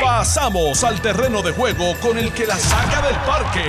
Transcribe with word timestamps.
Pasamos 0.00 0.84
al 0.84 1.00
terreno 1.00 1.42
de 1.42 1.52
juego 1.52 1.94
con 2.00 2.18
el 2.18 2.32
que 2.32 2.46
la 2.46 2.56
saca 2.56 3.02
del 3.02 3.16
parque. 3.16 3.64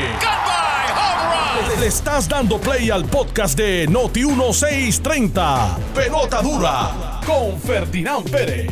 Le 1.80 1.88
estás 1.88 2.28
dando 2.28 2.60
play 2.60 2.90
al 2.90 3.06
podcast 3.06 3.58
de 3.58 3.88
Noti 3.88 4.26
1630. 4.26 5.78
Pelota 5.96 6.42
dura 6.42 7.22
con 7.26 7.60
Ferdinand 7.60 8.30
Pérez. 8.30 8.70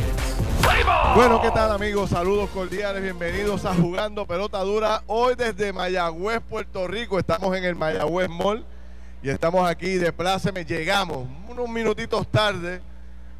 Bueno, 1.14 1.40
¿qué 1.40 1.50
tal 1.50 1.72
amigos? 1.72 2.10
Saludos 2.10 2.50
cordiales, 2.50 3.02
bienvenidos 3.02 3.64
a 3.64 3.74
Jugando 3.74 4.26
Pelota 4.26 4.60
Dura. 4.60 5.02
Hoy 5.06 5.34
desde 5.34 5.72
Mayagüez, 5.72 6.40
Puerto 6.48 6.86
Rico, 6.86 7.18
estamos 7.18 7.56
en 7.56 7.64
el 7.64 7.74
Mayagüez 7.74 8.28
Mall 8.28 8.64
y 9.22 9.30
estamos 9.30 9.68
aquí 9.68 9.94
de 9.94 10.12
pláceme. 10.12 10.64
Llegamos 10.64 11.26
unos 11.48 11.68
minutitos 11.68 12.26
tarde 12.28 12.80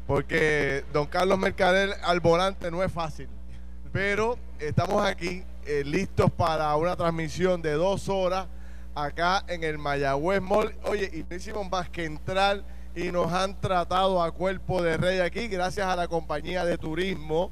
porque 0.07 0.83
don 0.93 1.07
Carlos 1.07 1.37
Mercader 1.37 1.95
al 2.03 2.19
volante 2.19 2.71
no 2.71 2.83
es 2.83 2.91
fácil. 2.91 3.27
Pero 3.91 4.37
estamos 4.59 5.05
aquí 5.05 5.43
eh, 5.65 5.83
listos 5.85 6.31
para 6.31 6.75
una 6.75 6.95
transmisión 6.95 7.61
de 7.61 7.73
dos 7.73 8.09
horas 8.09 8.47
acá 8.95 9.43
en 9.47 9.63
el 9.63 9.77
Mayagüez 9.77 10.41
Mall. 10.41 10.73
Oye, 10.83 11.09
y 11.13 11.25
no 11.29 11.35
hicimos 11.35 11.69
más 11.69 11.89
que 11.89 12.05
entrar 12.05 12.63
y 12.95 13.11
nos 13.11 13.31
han 13.31 13.59
tratado 13.59 14.21
a 14.21 14.31
cuerpo 14.31 14.81
de 14.81 14.97
rey 14.97 15.19
aquí, 15.19 15.47
gracias 15.47 15.87
a 15.87 15.95
la 15.95 16.07
compañía 16.07 16.65
de 16.65 16.77
turismo 16.77 17.51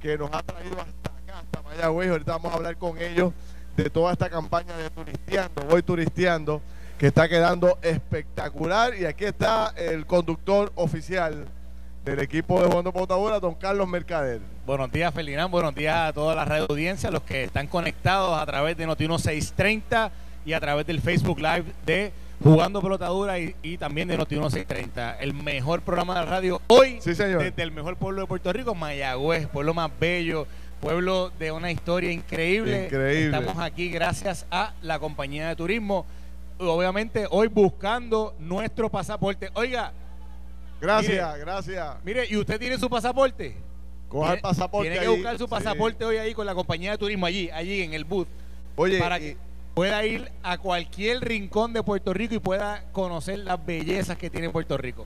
que 0.00 0.18
nos 0.18 0.30
ha 0.32 0.42
traído 0.42 0.78
hasta 0.80 1.10
acá, 1.10 1.40
hasta 1.40 1.62
Mayagüez. 1.62 2.10
Ahorita 2.10 2.32
vamos 2.32 2.52
a 2.52 2.56
hablar 2.56 2.76
con 2.76 2.98
ellos 2.98 3.32
de 3.76 3.90
toda 3.90 4.12
esta 4.12 4.28
campaña 4.28 4.76
de 4.76 4.90
turisteando, 4.90 5.62
voy 5.64 5.82
turisteando, 5.82 6.62
que 6.98 7.08
está 7.08 7.28
quedando 7.28 7.78
espectacular. 7.82 8.94
Y 8.94 9.06
aquí 9.06 9.24
está 9.24 9.72
el 9.76 10.06
conductor 10.06 10.72
oficial 10.74 11.46
del 12.04 12.20
equipo 12.20 12.60
de 12.60 12.66
Jugando 12.68 12.92
Potadura, 12.92 13.40
don 13.40 13.54
Carlos 13.54 13.88
Mercader. 13.88 14.40
Buenos 14.66 14.92
días, 14.92 15.12
Ferdinand. 15.14 15.50
Buenos 15.50 15.74
días 15.74 15.96
a 15.96 16.12
toda 16.12 16.34
la 16.34 16.44
radio 16.44 16.66
audiencia, 16.68 17.10
los 17.10 17.22
que 17.22 17.44
están 17.44 17.66
conectados 17.66 18.38
a 18.38 18.44
través 18.44 18.76
de 18.76 18.86
Noti 18.86 19.06
630 19.06 20.12
y 20.44 20.52
a 20.52 20.60
través 20.60 20.86
del 20.86 21.00
Facebook 21.00 21.38
Live 21.38 21.64
de 21.86 22.12
Jugando 22.42 22.82
Pelotadura 22.82 23.38
y, 23.38 23.56
y 23.62 23.78
también 23.78 24.08
de 24.08 24.18
Noti 24.18 24.34
630. 24.34 25.16
El 25.18 25.32
mejor 25.32 25.80
programa 25.80 26.20
de 26.20 26.26
radio 26.26 26.60
hoy 26.66 26.98
Sí, 27.00 27.14
señor. 27.14 27.42
desde 27.42 27.62
el 27.62 27.72
mejor 27.72 27.96
pueblo 27.96 28.20
de 28.20 28.26
Puerto 28.26 28.52
Rico, 28.52 28.74
Mayagüez, 28.74 29.46
pueblo 29.48 29.72
más 29.72 29.90
bello, 29.98 30.46
pueblo 30.80 31.30
de 31.38 31.52
una 31.52 31.70
historia 31.70 32.12
increíble. 32.12 32.84
Increíble. 32.84 33.36
Estamos 33.38 33.62
aquí 33.62 33.88
gracias 33.88 34.44
a 34.50 34.74
la 34.82 34.98
compañía 34.98 35.48
de 35.48 35.56
turismo. 35.56 36.04
Obviamente 36.58 37.26
hoy 37.30 37.48
buscando 37.48 38.34
nuestro 38.38 38.90
pasaporte. 38.90 39.48
Oiga, 39.54 39.92
Gracias, 40.84 41.32
Mire. 41.32 41.40
gracias. 41.44 41.96
mire, 42.04 42.26
¿y 42.28 42.36
usted 42.36 42.58
tiene 42.58 42.78
su 42.78 42.88
pasaporte? 42.90 43.56
Coja 44.08 44.34
el 44.34 44.40
pasaporte 44.40 44.90
Tiene 44.90 45.04
que 45.04 45.10
ahí. 45.10 45.16
buscar 45.16 45.38
su 45.38 45.44
Sí. 45.44 45.50
pasaporte 45.50 46.04
hoy 46.04 46.16
ahí 46.18 46.34
con 46.34 46.46
la 46.46 46.54
compañía 46.54 46.92
de 46.92 46.98
turismo 46.98 47.26
allí, 47.26 47.50
allí 47.50 47.82
en 47.82 47.94
el 47.94 48.04
booth, 48.04 48.28
Oye, 48.76 48.98
para 48.98 49.18
que 49.18 49.36
pueda 49.74 50.04
ir 50.06 50.30
a 50.42 50.58
cualquier 50.58 51.20
rincón 51.20 51.72
de 51.72 51.82
Puerto 51.82 52.12
Rico 52.14 52.34
y 52.34 52.38
pueda 52.38 52.84
conocer 52.92 53.38
las 53.40 53.64
bellezas 53.64 54.16
que 54.16 54.30
tiene 54.30 54.50
Puerto 54.50 54.76
Rico. 54.76 55.04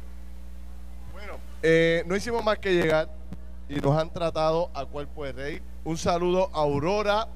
Bueno, 1.12 1.34
eh, 1.62 2.02
no 2.06 2.16
hicimos 2.16 2.44
más 2.44 2.58
que 2.58 2.74
llegar 2.74 3.08
y 3.68 3.76
nos 3.76 3.96
han 3.96 4.12
tratado 4.12 4.70
a 4.74 4.84
cuerpo 4.84 5.24
de 5.24 5.32
rey. 5.32 5.62
Un 5.84 5.96
saludo 5.96 6.50
a 6.52 6.58
Aurora 6.58 7.28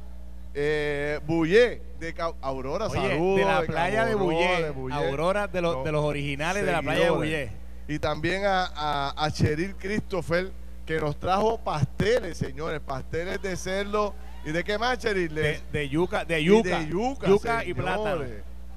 eh, 0.54 1.20
Bullé 1.26 1.80
de 1.98 2.12
Ca- 2.12 2.34
Aurora, 2.42 2.88
Oye, 2.88 3.00
saludos. 3.00 3.36
de 3.38 3.44
la 3.46 3.62
playa 3.62 4.04
de 4.04 4.14
Bullé, 4.14 4.62
de 4.64 4.70
Bullé. 4.70 4.94
Aurora 4.94 5.46
de 5.48 5.62
los, 5.62 5.82
de 5.84 5.92
los 5.92 6.04
originales 6.04 6.66
de 6.66 6.72
la 6.72 6.82
playa 6.82 7.04
de. 7.04 7.10
Bullé. 7.10 7.61
Y 7.88 7.98
también 7.98 8.44
a, 8.46 8.64
a, 8.74 9.24
a 9.24 9.30
Cheryl 9.30 9.74
Christopher 9.76 10.50
que 10.86 11.00
nos 11.00 11.18
trajo 11.18 11.58
pasteles, 11.58 12.36
señores, 12.38 12.80
pasteles 12.80 13.40
de 13.42 13.56
cerdo. 13.56 14.14
¿Y 14.44 14.50
de 14.52 14.64
qué 14.64 14.78
más, 14.78 14.98
Cheryl? 14.98 15.34
De, 15.34 15.42
De- 15.42 15.60
de 15.72 15.88
yuca, 15.88 16.24
de 16.24 16.40
y 16.40 16.44
yuca, 16.44 16.78
de 16.80 16.86
yuca, 16.88 17.26
yuca 17.28 17.64
y 17.64 17.74
plátano. 17.74 18.24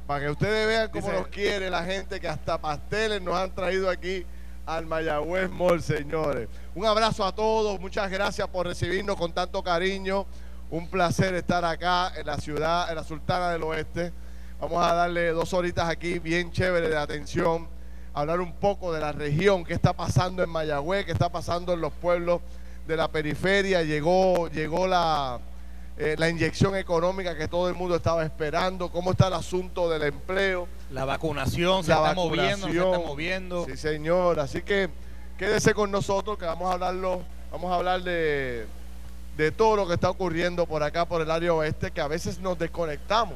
Para 0.06 0.26
que 0.26 0.30
ustedes 0.32 0.68
vean 0.68 0.90
cómo 0.92 1.08
Dice- 1.08 1.20
nos 1.20 1.28
quiere 1.30 1.70
la 1.70 1.84
gente 1.84 2.20
que 2.20 2.28
hasta 2.28 2.60
pasteles 2.62 3.22
nos 3.22 3.36
han 3.36 3.54
traído 3.56 3.90
aquí 3.90 4.26
al 4.68 4.86
Mayagüez 4.86 5.50
Mall, 5.50 5.82
señores. 5.82 6.48
Un 6.76 6.86
abrazo 6.86 7.26
a 7.26 7.34
todos, 7.34 7.80
muchas 7.80 8.10
gracias 8.12 8.48
por 8.48 8.68
recibirnos 8.68 9.16
con 9.16 9.32
tanto 9.34 9.64
cariño. 9.64 10.26
Un 10.70 10.88
placer 10.88 11.34
estar 11.36 11.64
acá 11.64 12.12
en 12.16 12.26
la 12.26 12.38
ciudad, 12.38 12.90
en 12.90 12.96
la 12.96 13.04
Sultana 13.04 13.52
del 13.52 13.64
Oeste. 13.64 14.12
Vamos 14.60 14.84
a 14.84 14.94
darle 14.94 15.30
dos 15.30 15.54
horitas 15.54 15.88
aquí 15.90 16.18
bien 16.20 16.52
chévere 16.52 16.90
de 16.90 16.98
atención, 16.98 17.68
hablar 18.16 18.40
un 18.40 18.54
poco 18.54 18.94
de 18.94 19.02
la 19.02 19.12
región, 19.12 19.66
qué 19.66 19.74
está 19.74 19.94
pasando 19.94 20.42
en 20.42 20.50
Mayagüez, 20.50 21.06
qué 21.06 21.12
está 21.12 21.30
pasando 21.30 21.74
en 21.74 21.82
los 21.82 21.92
pueblos 21.94 22.42
de 22.88 22.96
la 22.96 23.10
periferia. 23.10 23.84
Llegó, 23.84 24.48
llegó 24.50 24.88
la, 24.88 25.40
eh, 25.98 26.16
la 26.18 26.30
inyección 26.30 26.78
económica 26.78 27.38
que 27.38 27.50
todo 27.50 27.68
el 27.68 27.76
mundo 27.76 27.98
estaba 27.98 28.24
esperando, 28.24 28.90
cómo 28.90 29.12
está 29.12 29.28
el 29.28 29.34
asunto 29.34 29.90
del 29.90 30.04
empleo. 30.04 30.68
La 30.92 31.04
vacunación 31.04 31.84
se 31.84 31.92
la 31.92 31.98
está 31.98 32.16
moviendo, 32.16 32.68
se 32.68 32.78
está 32.78 33.00
moviendo. 33.00 33.66
Sí, 33.66 33.76
señor. 33.76 34.40
Así 34.40 34.62
que 34.62 34.90
quédese 35.38 35.74
con 35.74 35.92
nosotros 35.92 36.38
que 36.38 36.46
vamos 36.46 36.70
a 36.70 36.74
hablarlo, 36.74 37.22
vamos 37.52 37.70
a 37.70 37.76
hablar 37.76 38.02
de, 38.02 38.66
de 39.36 39.52
todo 39.52 39.76
lo 39.76 39.88
que 39.88 39.96
está 39.96 40.10
ocurriendo 40.10 40.66
por 40.66 40.84
acá, 40.84 41.06
por 41.06 41.22
el 41.22 41.30
área 41.30 41.54
oeste, 41.54 41.92
que 41.92 42.00
a 42.00 42.08
veces 42.08 42.40
nos 42.40 42.58
desconectamos. 42.58 43.36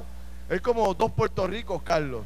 Es 0.50 0.62
como 0.62 0.94
dos 0.94 1.12
Puerto 1.12 1.45
Ricos, 1.47 1.81
Carlos. 1.84 2.22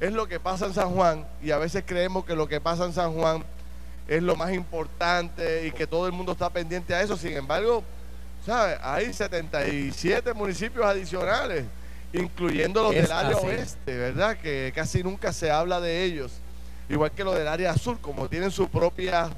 Es 0.00 0.12
lo 0.12 0.26
que 0.26 0.40
pasa 0.40 0.66
en 0.66 0.74
San 0.74 0.90
Juan 0.94 1.26
y 1.42 1.50
a 1.50 1.58
veces 1.58 1.84
creemos 1.86 2.24
que 2.24 2.34
lo 2.34 2.48
que 2.48 2.60
pasa 2.60 2.86
en 2.86 2.92
San 2.94 3.12
Juan 3.12 3.44
es 4.08 4.22
lo 4.22 4.34
más 4.34 4.52
importante 4.52 5.66
y 5.66 5.72
que 5.72 5.86
todo 5.86 6.06
el 6.06 6.12
mundo 6.12 6.32
está 6.32 6.48
pendiente 6.50 6.94
a 6.94 7.02
eso. 7.02 7.16
Sin 7.16 7.36
embargo, 7.36 7.84
¿sabes? 8.44 8.78
Hay 8.82 9.12
77 9.12 10.32
municipios 10.32 10.84
adicionales, 10.86 11.64
incluyendo 12.14 12.82
los 12.82 12.94
Es 12.94 13.02
del 13.02 13.12
área 13.12 13.36
así. 13.36 13.46
oeste, 13.46 13.96
¿verdad? 13.96 14.38
Que 14.38 14.72
casi 14.74 15.02
nunca 15.02 15.32
se 15.32 15.50
habla 15.50 15.80
de 15.80 16.02
ellos. 16.02 16.32
Igual 16.88 17.12
que 17.12 17.22
los 17.22 17.36
del 17.36 17.46
área 17.46 17.76
sur, 17.76 18.00
como 18.00 18.28
tienen 18.28 18.50
su 18.50 18.68
propia 18.68 19.28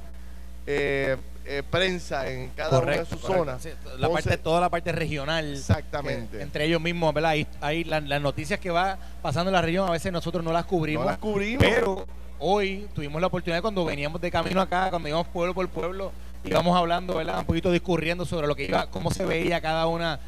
eh, 0.66 1.16
eh, 1.44 1.62
prensa 1.69 2.30
en 2.30 2.50
cada 2.50 2.78
una 2.80 2.92
de 2.92 2.98
sus 3.04 3.19
correcto. 3.20 3.38
zonas. 3.44 3.62
Sí, 3.62 3.69
la 3.84 3.92
Entonces, 4.06 4.25
parte, 4.25 4.38
toda 4.38 4.60
la 4.60 4.69
parte 4.70 4.92
regional. 4.92 5.53
Exactamente. 5.53 6.36
que 6.38 6.42
entre 6.42 6.64
ellos 6.66 6.80
mismos, 6.80 7.12
¿verdad? 7.12 7.32
Ahí, 7.32 7.47
ahí 7.60 7.84
la- 7.84 8.00
las 8.00 8.20
noticias 8.22 8.60
que 8.60 8.70
va 8.70 8.97
pasando 9.22 9.50
en 9.50 9.54
la 9.54 9.62
región, 9.62 9.88
a 9.88 9.92
veces 9.92 10.12
nosotros 10.12 10.44
no 10.44 10.52
las 10.52 10.64
cubrimos. 10.66 11.04
no 11.04 11.10
las 11.10 11.19
cubrimos. 11.19 11.64
Pero 11.66 12.06
hoy 12.38 12.88
tuvimos 12.94 13.20
la 13.20 13.26
oportunidad 13.26 13.60
cuando 13.62 13.84
veníamos 13.84 14.20
de 14.20 14.31
camino 14.31 14.60
acá, 14.60 14.91
cuando 14.91 15.08
íbamos 15.08 15.26
pueblo 15.28 15.54
por 15.54 15.69
pueblo, 15.69 16.12
íbamos 16.44 16.76
hablando, 16.76 17.14
¿verdad? 17.16 17.38
Un 17.41 17.44
poquito 17.47 17.70
discurriendo 17.70 18.25
sobre 18.25 18.47
lo 18.47 18.54
que 18.54 18.64
iba, 18.64 18.86
cómo 18.86 19.10
se 19.10 19.25
veía 19.25 19.60
cada 19.60 19.86
una, 19.86 20.19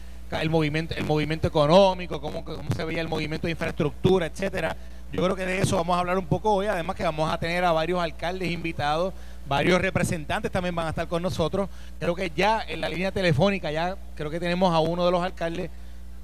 el 0.40 0.50
movimiento, 0.50 0.94
el 0.96 1.04
movimiento 1.04 1.46
económico, 1.46 2.20
cómo, 2.20 2.44
cómo 2.44 2.68
se 2.74 2.84
veía 2.84 3.00
el 3.00 3.08
movimiento 3.08 3.46
de 3.46 3.52
infraestructura, 3.52 4.26
etcétera. 4.26 4.76
Yo 5.12 5.22
creo 5.22 5.36
que 5.36 5.46
de 5.46 5.60
eso 5.60 5.76
vamos 5.76 5.94
a 5.96 6.00
hablar 6.00 6.18
un 6.18 6.26
poco 6.26 6.52
hoy, 6.52 6.66
además 6.66 6.96
que 6.96 7.04
vamos 7.04 7.32
a 7.32 7.38
tener 7.38 7.64
a 7.64 7.70
varios 7.70 8.00
alcaldes 8.00 8.50
invitados, 8.50 9.14
varios 9.46 9.80
representantes 9.80 10.50
también 10.50 10.74
van 10.74 10.86
a 10.86 10.90
estar 10.90 11.08
con 11.08 11.22
nosotros. 11.22 11.68
Creo 11.98 12.14
que 12.14 12.30
ya 12.34 12.62
en 12.66 12.80
la 12.80 12.88
línea 12.88 13.12
telefónica, 13.12 13.70
ya 13.70 13.96
creo 14.14 14.30
que 14.30 14.40
tenemos 14.40 14.74
a 14.74 14.80
uno 14.80 15.04
de 15.04 15.10
los 15.10 15.22
alcaldes, 15.22 15.70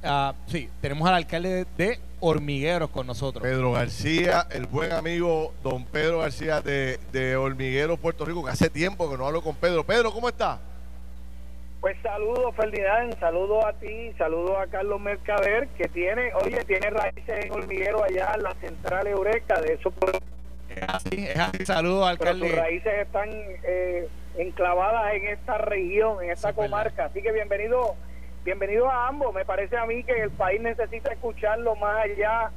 ah, 0.02 0.34
sí, 0.46 0.68
tenemos 0.80 1.08
al 1.08 1.14
alcalde 1.14 1.64
de, 1.64 1.84
de 1.84 2.00
Hormigueros 2.20 2.90
con 2.90 3.06
nosotros. 3.06 3.42
Pedro 3.42 3.72
García, 3.72 4.46
el 4.50 4.66
buen 4.66 4.92
amigo 4.92 5.54
don 5.62 5.84
Pedro 5.84 6.20
García 6.20 6.60
de, 6.60 6.98
de 7.12 7.36
Hormiguero, 7.36 7.96
Puerto 7.96 8.24
Rico, 8.24 8.44
que 8.44 8.50
hace 8.50 8.68
tiempo 8.68 9.10
que 9.10 9.16
no 9.16 9.26
hablo 9.26 9.42
con 9.42 9.54
Pedro. 9.56 9.84
Pedro, 9.84 10.12
¿cómo 10.12 10.28
está? 10.28 10.60
Pues 11.80 11.96
saludos 12.02 12.54
Ferdinand, 12.56 13.18
saludos 13.18 13.64
a 13.64 13.72
ti, 13.72 14.12
saludos 14.18 14.54
a 14.60 14.66
Carlos 14.66 15.00
Mercader 15.00 15.66
que 15.78 15.88
tiene, 15.88 16.30
oye, 16.34 16.62
tiene 16.66 16.90
raíces 16.90 17.46
en 17.46 17.52
hormiguero 17.52 18.04
allá 18.04 18.34
en 18.34 18.42
la 18.42 18.54
central 18.56 19.06
Eureka, 19.06 19.58
de 19.62 19.72
eso, 19.72 19.90
Es 20.80 20.88
así, 20.88 21.26
es 21.26 21.38
así. 21.38 21.66
Saludos, 21.66 22.00
sus 22.00 22.10
alcalde. 22.10 22.56
raíces 22.56 22.92
están 23.02 23.28
eh, 23.30 24.08
enclavadas 24.38 25.12
en 25.14 25.28
esta 25.28 25.58
región, 25.58 26.22
en 26.24 26.30
esta 26.30 26.54
comarca. 26.54 27.06
Así 27.06 27.20
que 27.20 27.32
bienvenido, 27.32 27.96
bienvenido 28.44 28.90
a 28.90 29.08
ambos. 29.08 29.34
Me 29.34 29.44
parece 29.44 29.76
a 29.76 29.84
mí 29.84 30.02
que 30.04 30.22
el 30.22 30.30
país 30.30 30.60
necesita 30.60 31.12
escucharlo 31.12 31.76
más 31.76 32.04
allá 32.04 32.50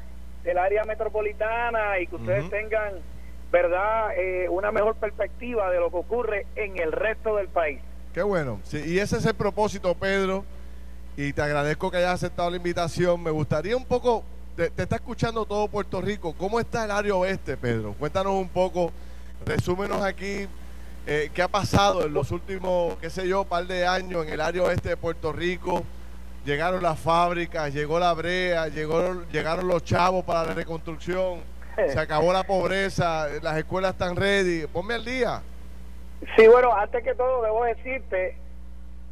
del 0.43 0.57
área 0.57 0.85
metropolitana 0.85 1.99
y 1.99 2.07
que 2.07 2.15
ustedes 2.15 2.49
tengan, 2.49 2.93
verdad, 3.51 4.11
eh, 4.17 4.47
una 4.49 4.71
mejor 4.71 4.95
perspectiva 4.95 5.69
de 5.69 5.79
lo 5.79 5.89
que 5.89 5.97
ocurre 5.97 6.47
en 6.55 6.79
el 6.79 6.93
resto 6.93 7.35
del 7.35 7.49
país. 7.49 7.81
Qué 8.13 8.21
bueno. 8.21 8.61
Sí, 8.63 8.81
y 8.85 8.99
ese 8.99 9.17
es 9.17 9.25
el 9.25 9.35
propósito, 9.35 9.93
Pedro. 9.95 10.45
Y 11.17 11.33
te 11.33 11.41
agradezco 11.41 11.91
que 11.91 11.97
hayas 11.97 12.13
aceptado 12.13 12.49
la 12.49 12.57
invitación. 12.57 13.21
Me 13.21 13.31
gustaría 13.31 13.75
un 13.75 13.85
poco, 13.85 14.23
te, 14.55 14.69
te 14.69 14.83
está 14.83 14.95
escuchando 14.95 15.45
todo 15.45 15.67
Puerto 15.67 16.01
Rico. 16.01 16.33
¿Cómo 16.33 16.59
está 16.59 16.85
el 16.85 16.91
área 16.91 17.15
oeste, 17.15 17.57
Pedro? 17.57 17.93
Cuéntanos 17.93 18.33
un 18.33 18.49
poco, 18.49 18.91
resúmenos 19.45 20.01
aquí 20.03 20.47
eh, 21.05 21.29
qué 21.33 21.41
ha 21.41 21.49
pasado 21.49 22.05
en 22.05 22.13
los 22.13 22.31
últimos, 22.31 22.97
qué 22.99 23.09
sé 23.09 23.27
yo, 23.27 23.43
par 23.43 23.67
de 23.67 23.85
años 23.85 24.25
en 24.25 24.33
el 24.33 24.41
área 24.41 24.63
oeste 24.63 24.89
de 24.89 24.97
Puerto 24.97 25.33
Rico. 25.33 25.83
Llegaron 26.45 26.81
las 26.81 26.99
fábricas, 26.99 27.73
llegó 27.73 27.99
la 27.99 28.13
brea, 28.13 28.67
llegó, 28.67 29.23
llegaron 29.31 29.67
los 29.67 29.83
chavos 29.83 30.23
para 30.23 30.45
la 30.45 30.53
reconstrucción, 30.53 31.41
se 31.75 31.99
acabó 31.99 32.31
la 32.31 32.43
pobreza, 32.43 33.27
las 33.41 33.57
escuelas 33.57 33.93
están 33.93 34.15
ready. 34.15 34.65
Ponme 34.67 34.93
al 34.93 35.03
día. 35.03 35.41
Sí, 36.37 36.47
bueno, 36.47 36.73
antes 36.73 37.03
que 37.03 37.13
todo 37.15 37.41
debo 37.41 37.65
decirte 37.65 38.37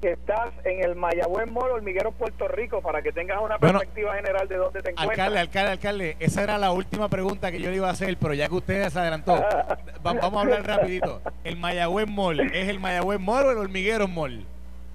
que 0.02 0.14
estás 0.14 0.50
en 0.66 0.84
el 0.84 0.96
Mayagüez 0.96 1.50
Mall 1.52 1.72
Hormiguero 1.72 2.12
Puerto 2.12 2.48
Rico 2.48 2.82
para 2.82 3.02
que 3.02 3.12
tengas 3.12 3.40
una 3.42 3.60
perspectiva 3.60 4.16
general 4.16 4.48
de 4.48 4.58
dónde 4.58 4.82
te 4.82 4.90
encuentras. 4.90 5.20
Alcalde, 5.20 5.40
alcalde, 5.40 5.72
alcalde, 5.72 6.18
esa 6.20 6.44
era 6.44 6.58
la 6.58 6.72
última 6.72 7.08
pregunta 7.08 7.52
que 7.52 7.60
yo 7.60 7.70
le 7.70 7.78
iba 7.78 7.88
a 7.88 7.92
hacer, 7.92 8.18
pero 8.20 8.34
ya 8.34 8.48
que 8.50 8.56
usted 8.56 8.90
se 8.90 9.00
adelantó, 9.00 9.36
vamos 10.04 10.34
a 10.34 10.42
hablar 10.42 10.66
rapidito. 10.66 11.22
¿El 11.44 11.58
Mayagüez 11.58 12.08
Mall 12.08 12.40
es 12.40 12.68
el 12.68 12.80
Mayagüez 12.80 13.20
Mall 13.20 13.46
o 13.46 13.52
el 13.52 13.58
Hormiguero 13.60 14.08
Mall? 14.08 14.46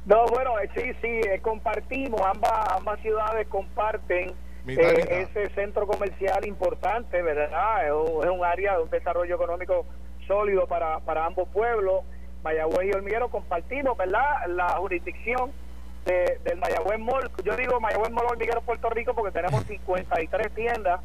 No, 0.07 0.27
bueno, 0.27 0.59
eh, 0.61 0.69
sí, 0.75 0.93
sí, 1.01 1.21
eh, 1.29 1.41
compartimos, 1.41 2.21
ambas, 2.21 2.53
ambas 2.71 3.01
ciudades 3.01 3.47
comparten 3.49 4.35
eh, 4.69 5.29
ese 5.31 5.49
centro 5.51 5.87
comercial 5.87 6.47
importante, 6.47 7.23
¿verdad? 7.23 7.87
Es 7.87 8.29
un 8.29 8.45
área 8.45 8.77
de 8.77 8.83
un 8.83 8.91
desarrollo 8.91 9.35
económico 9.37 9.87
sólido 10.27 10.67
para, 10.67 10.99
para 11.01 11.25
ambos 11.25 11.49
pueblos. 11.49 12.05
Mayagüez 12.47 12.87
y 12.89 12.93
Hormiguero 12.93 13.29
compartimos, 13.29 13.97
¿verdad? 13.99 14.47
La 14.49 14.69
jurisdicción 14.77 15.51
del 16.05 16.57
Mayagüez 16.59 17.01
Mall. 17.01 17.29
Yo 17.45 17.57
digo 17.57 17.81
Mayagüez 17.81 18.13
Mall 18.13 18.27
Hormiguero 18.27 18.61
Puerto 18.61 18.89
Rico 18.91 19.15
porque 19.15 19.33
tenemos 19.33 19.65
53 19.65 20.55
tiendas 20.55 21.01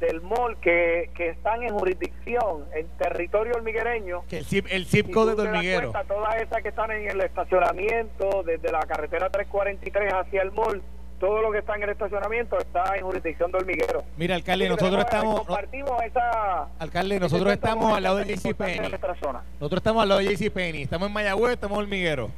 del 0.00 0.20
mall 0.22 0.56
que, 0.60 1.10
que 1.14 1.28
están 1.28 1.62
en 1.62 1.78
jurisdicción, 1.78 2.64
en 2.74 2.88
territorio 2.96 3.54
hormiguereño. 3.54 4.22
el 4.30 4.44
zip, 4.46 4.66
el 4.70 4.86
zip 4.86 5.12
code 5.12 5.36
de 5.36 5.42
Hormiguero. 5.42 5.92
todas 6.08 6.40
esas 6.40 6.62
que 6.62 6.70
están 6.70 6.90
en 6.90 7.08
el 7.08 7.20
estacionamiento, 7.20 8.42
desde 8.44 8.72
la 8.72 8.80
carretera 8.80 9.28
343 9.28 10.12
hacia 10.14 10.42
el 10.42 10.52
mall, 10.52 10.82
todo 11.20 11.42
lo 11.42 11.52
que 11.52 11.58
está 11.58 11.76
en 11.76 11.84
el 11.84 11.90
estacionamiento 11.90 12.58
está 12.58 12.96
en 12.96 13.04
jurisdicción 13.04 13.52
de 13.52 13.58
hormiguero. 13.58 14.02
Mira, 14.16 14.34
alcalde, 14.34 14.68
nosotros 14.68 15.04
estamos. 15.04 15.40
Compartimos 15.40 16.02
esa. 16.02 16.66
Alcalde, 16.78 17.20
nosotros 17.20 17.52
estamos 17.52 17.94
al 17.94 18.02
lado 18.02 18.16
de 18.16 18.24
JC 18.24 18.54
Penny. 18.54 18.88
Nosotros 19.60 19.78
estamos 19.78 20.02
al 20.02 20.08
lado 20.08 20.20
de 20.20 20.34
JC 20.34 20.50
Penny. 20.50 20.82
Estamos 20.82 21.08
en 21.08 21.14
Mayagüez, 21.14 21.52
estamos 21.52 21.76
en 21.76 21.84
hormiguero. 21.84 22.30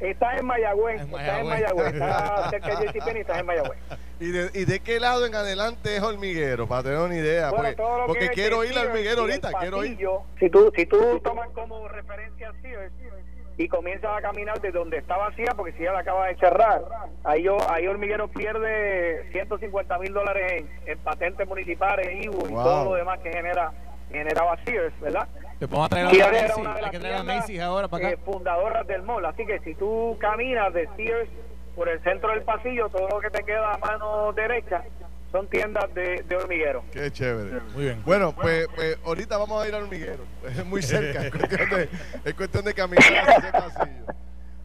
Está 0.00 0.34
en 0.34 0.46
Mayagüez, 0.46 1.02
está 1.02 1.40
en 1.40 1.46
Mayagüez, 1.46 1.92
está 1.92 2.50
cerca 2.50 2.80
de 2.80 2.86
JC 2.86 3.04
Penny, 3.04 3.20
está 3.20 3.38
en 3.38 3.46
Mayagüez. 3.46 3.78
¿Y 4.20 4.30
de, 4.30 4.50
¿Y 4.54 4.64
de 4.64 4.80
qué 4.80 4.98
lado 4.98 5.26
en 5.26 5.34
adelante 5.34 5.94
es 5.94 6.02
hormiguero? 6.02 6.66
Para 6.66 6.84
tener 6.84 6.98
una 6.98 7.16
idea. 7.16 7.50
porque, 7.50 7.76
porque 8.06 8.28
quiero 8.30 8.64
ir 8.64 8.76
al 8.78 8.86
hormiguero 8.86 9.22
ahorita, 9.22 9.52
quiero 9.60 9.84
ir. 9.84 9.98
Si 10.38 10.48
tú, 10.48 10.72
si 10.74 10.86
tú 10.86 11.20
tomas 11.22 11.50
como 11.50 11.86
referencia 11.88 12.50
sí, 12.62 12.68
y 13.60 13.68
comienzas 13.68 14.16
a 14.16 14.22
caminar 14.22 14.58
de 14.58 14.70
donde 14.70 14.96
está 14.96 15.18
vacía, 15.18 15.52
porque 15.54 15.72
si 15.72 15.82
ya 15.82 15.92
la 15.92 15.98
acaba 15.98 16.28
de 16.28 16.36
cerrar, 16.36 16.82
ahí, 17.24 17.42
yo, 17.42 17.58
ahí 17.70 17.86
Hormiguero 17.86 18.26
pierde 18.28 19.28
150 19.32 19.98
mil 19.98 20.14
dólares 20.14 20.64
en, 20.86 20.98
patentes 21.00 21.46
municipales, 21.46 22.24
IVU 22.24 22.46
y 22.46 22.54
todo 22.54 22.84
lo 22.84 22.94
demás 22.94 23.18
que 23.20 23.30
genera 23.30 23.70
genera 24.10 24.44
vacío, 24.44 24.80
¿verdad? 25.02 25.28
Te 25.58 25.68
podemos 25.68 25.90
traer 25.90 26.06
a 26.06 26.08
Macy's, 26.08 26.90
que 26.90 26.98
traer 26.98 27.14
a 27.16 27.22
Macy's 27.22 27.60
ahora 27.60 27.86
para 27.86 28.08
acá. 28.08 28.14
Eh, 28.14 28.18
fundadoras 28.24 28.86
del 28.86 29.02
mall, 29.02 29.26
así 29.26 29.44
que 29.44 29.58
si 29.60 29.74
tú 29.74 30.16
caminas 30.18 30.72
de 30.72 30.88
Sears 30.96 31.28
por 31.76 31.90
el 31.90 32.02
centro 32.02 32.30
del 32.30 32.42
pasillo, 32.42 32.88
todo 32.88 33.08
lo 33.08 33.20
que 33.20 33.28
te 33.28 33.44
queda 33.44 33.74
a 33.74 33.78
mano 33.78 34.32
derecha 34.32 34.82
son 35.30 35.46
tiendas 35.48 35.92
de, 35.94 36.22
de, 36.22 36.36
hormiguero. 36.36 36.82
Qué 36.92 37.10
chévere. 37.10 37.60
Muy 37.74 37.84
bien. 37.84 38.02
Bueno, 38.04 38.34
pues, 38.34 38.68
pues 38.74 38.98
ahorita 39.04 39.36
vamos 39.36 39.62
a 39.62 39.68
ir 39.68 39.74
al 39.74 39.84
hormiguero. 39.84 40.24
Es 40.46 40.64
muy 40.64 40.82
cerca, 40.82 41.26
es 41.26 41.30
cuestión 41.36 41.70
de, 41.70 41.88
es 42.24 42.34
cuestión 42.34 42.64
de 42.64 42.74
caminar 42.74 43.04
hacia 43.04 43.36
ese 43.36 43.52
pasillo. 43.52 44.06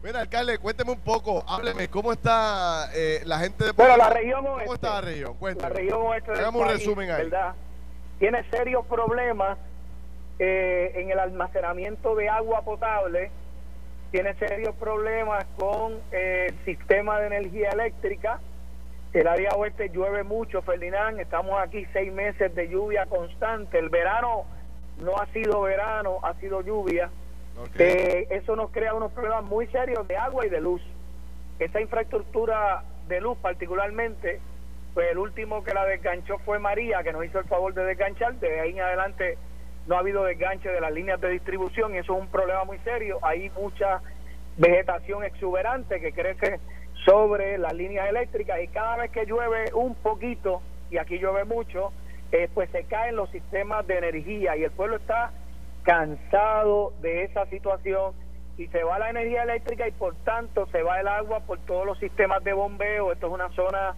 Mira, 0.02 0.20
alcalde, 0.20 0.58
cuénteme 0.58 0.92
un 0.92 1.00
poco, 1.00 1.44
hábleme, 1.48 1.88
¿cómo 1.88 2.12
está 2.12 2.90
eh, 2.94 3.22
la 3.24 3.40
gente 3.40 3.64
de 3.64 3.72
Bueno, 3.72 3.96
la 3.96 4.08
región 4.10 4.46
oeste. 4.46 4.64
¿Cómo 4.64 4.74
está 4.74 4.94
la 4.94 5.00
región? 5.00 5.34
Cuénteme. 5.34 5.68
La 5.68 5.74
región 5.74 6.02
oeste 6.02 6.30
Hagamos 6.32 6.62
un 6.62 6.68
resumen 6.68 7.10
ahí. 7.10 7.22
¿verdad? 7.24 7.54
Tiene 8.18 8.48
serios 8.50 8.86
problemas 8.86 9.58
eh, 10.38 10.92
en 10.94 11.10
el 11.10 11.18
almacenamiento 11.18 12.14
de 12.14 12.28
agua 12.28 12.62
potable, 12.62 13.30
tiene 14.10 14.34
serios 14.34 14.74
problemas 14.76 15.44
con 15.58 15.94
eh, 16.12 16.46
el 16.50 16.64
sistema 16.64 17.18
de 17.20 17.26
energía 17.26 17.70
eléctrica, 17.70 18.38
el 19.12 19.26
área 19.26 19.50
oeste 19.56 19.88
llueve 19.88 20.22
mucho, 20.24 20.62
Ferdinand. 20.62 21.20
Estamos 21.20 21.58
aquí 21.60 21.86
seis 21.92 22.12
meses 22.12 22.54
de 22.54 22.68
lluvia 22.68 23.06
constante. 23.06 23.78
El 23.78 23.88
verano 23.88 24.44
no 24.98 25.16
ha 25.16 25.26
sido 25.26 25.62
verano, 25.62 26.18
ha 26.22 26.34
sido 26.34 26.60
lluvia. 26.60 27.10
Eh, 27.78 28.26
eso 28.30 28.54
nos 28.56 28.70
crea 28.70 28.94
unos 28.94 29.12
problemas 29.12 29.44
muy 29.44 29.66
serios 29.68 30.06
de 30.06 30.16
agua 30.16 30.46
y 30.46 30.50
de 30.50 30.60
luz. 30.60 30.82
Esa 31.58 31.80
infraestructura 31.80 32.84
de 33.08 33.20
luz 33.20 33.38
particularmente, 33.38 34.40
pues 34.92 35.10
el 35.10 35.18
último 35.18 35.64
que 35.64 35.72
la 35.72 35.86
desganchó 35.86 36.38
fue 36.40 36.58
María, 36.58 37.02
que 37.02 37.12
nos 37.12 37.24
hizo 37.24 37.38
el 37.38 37.46
favor 37.46 37.72
de 37.72 37.84
desganchar. 37.84 38.34
De 38.34 38.60
ahí 38.60 38.72
en 38.72 38.80
adelante 38.80 39.38
no 39.86 39.96
ha 39.96 40.00
habido 40.00 40.24
desganche 40.24 40.68
de 40.68 40.80
las 40.80 40.92
líneas 40.92 41.20
de 41.20 41.30
distribución 41.30 41.94
y 41.94 41.98
eso 41.98 42.14
es 42.14 42.20
un 42.20 42.28
problema 42.28 42.64
muy 42.64 42.78
serio. 42.80 43.18
Hay 43.22 43.50
mucha 43.50 44.02
vegetación 44.58 45.24
exuberante 45.24 46.00
que 46.00 46.12
crece 46.12 46.60
sobre 47.06 47.56
las 47.56 47.72
líneas 47.72 48.08
eléctricas 48.08 48.60
y 48.60 48.68
cada 48.68 48.96
vez 48.96 49.12
que 49.12 49.24
llueve 49.24 49.72
un 49.72 49.94
poquito, 49.94 50.60
y 50.90 50.98
aquí 50.98 51.18
llueve 51.18 51.44
mucho, 51.44 51.92
eh, 52.32 52.48
pues 52.52 52.68
se 52.70 52.84
caen 52.84 53.14
los 53.14 53.30
sistemas 53.30 53.86
de 53.86 53.98
energía 53.98 54.56
y 54.56 54.64
el 54.64 54.72
pueblo 54.72 54.96
está 54.96 55.30
cansado 55.84 56.92
de 57.00 57.22
esa 57.22 57.46
situación 57.46 58.12
y 58.58 58.66
se 58.68 58.82
va 58.82 58.98
la 58.98 59.10
energía 59.10 59.44
eléctrica 59.44 59.86
y 59.86 59.92
por 59.92 60.16
tanto 60.24 60.66
se 60.72 60.82
va 60.82 61.00
el 61.00 61.06
agua 61.06 61.40
por 61.40 61.60
todos 61.60 61.86
los 61.86 61.98
sistemas 61.98 62.42
de 62.42 62.52
bombeo. 62.52 63.12
Esto 63.12 63.28
es 63.28 63.32
una 63.32 63.50
zona, 63.50 63.94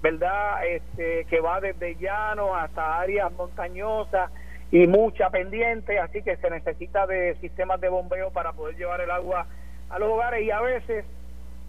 ¿verdad?, 0.00 0.64
este, 0.66 1.24
que 1.24 1.40
va 1.40 1.60
desde 1.60 1.96
llano 1.96 2.54
hasta 2.54 3.00
áreas 3.00 3.32
montañosas 3.32 4.30
y 4.70 4.86
mucha 4.86 5.30
pendiente, 5.30 5.98
así 5.98 6.22
que 6.22 6.36
se 6.36 6.48
necesita 6.48 7.06
de 7.08 7.34
sistemas 7.40 7.80
de 7.80 7.88
bombeo 7.88 8.30
para 8.30 8.52
poder 8.52 8.76
llevar 8.76 9.00
el 9.00 9.10
agua 9.10 9.46
a 9.90 9.98
los 9.98 10.08
hogares 10.08 10.42
y 10.44 10.50
a 10.50 10.60
veces 10.60 11.04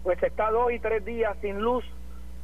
pues 0.04 0.22
está 0.22 0.50
dos 0.50 0.70
y 0.70 0.78
tres 0.78 1.04
días 1.04 1.34
sin 1.40 1.58
luz, 1.60 1.84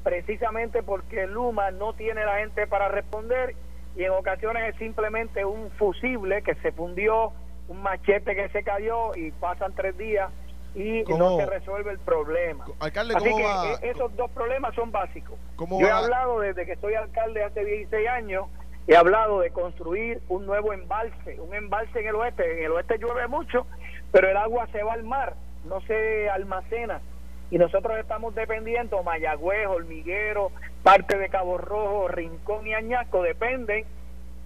precisamente 0.03 0.83
porque 0.83 1.27
Luma 1.27 1.71
no 1.71 1.93
tiene 1.93 2.25
la 2.25 2.39
gente 2.39 2.67
para 2.67 2.89
responder 2.89 3.55
y 3.95 4.03
en 4.03 4.11
ocasiones 4.13 4.75
es 4.75 4.77
simplemente 4.77 5.45
un 5.45 5.71
fusible 5.73 6.43
que 6.43 6.55
se 6.57 6.73
fundió, 6.73 7.33
un 7.69 7.83
machete 7.83 8.35
que 8.35 8.49
se 8.49 8.65
cayó 8.65 9.15
y 9.15 9.31
pasan 9.33 9.75
tres 9.75 9.97
días 9.99 10.31
y 10.75 11.03
no 11.03 11.37
se 11.37 11.47
resuelve 11.47 11.91
el 11.93 11.99
problema. 11.99 12.65
Alcalde, 12.79 13.15
Así 13.15 13.29
que 13.29 13.87
e-, 13.87 13.91
esos 13.91 14.17
dos 14.17 14.31
problemas 14.31 14.75
son 14.75 14.91
básicos. 14.91 15.39
Yo 15.59 15.81
he 15.81 15.91
hablado 15.91 16.41
desde 16.41 16.65
que 16.65 16.77
soy 16.77 16.95
alcalde 16.95 17.45
hace 17.45 17.63
16 17.63 18.09
años, 18.09 18.47
he 18.87 18.97
hablado 18.97 19.41
de 19.41 19.51
construir 19.51 20.23
un 20.29 20.47
nuevo 20.47 20.73
embalse, 20.73 21.39
un 21.39 21.55
embalse 21.55 22.01
en 22.01 22.07
el 22.07 22.15
oeste. 22.15 22.59
En 22.59 22.65
el 22.65 22.73
oeste 22.73 22.97
llueve 22.97 23.27
mucho, 23.29 23.67
pero 24.13 24.31
el 24.31 24.37
agua 24.39 24.67
se 24.73 24.83
va 24.83 24.95
al 24.95 25.05
mar, 25.05 25.35
no 25.69 25.83
se 25.83 26.31
almacena 26.31 27.03
y 27.51 27.59
nosotros 27.59 27.99
estamos 27.99 28.35
dependiendo, 28.35 29.03
Mayagüez, 29.03 29.67
Hormiguero, 29.67 30.53
parte 30.85 31.19
de 31.19 31.29
Cabo 31.29 31.59
Rojo, 31.59 32.09
Rincón 32.09 32.67
y 32.67 32.75
Añasco, 32.75 33.23
dependen 33.23 33.85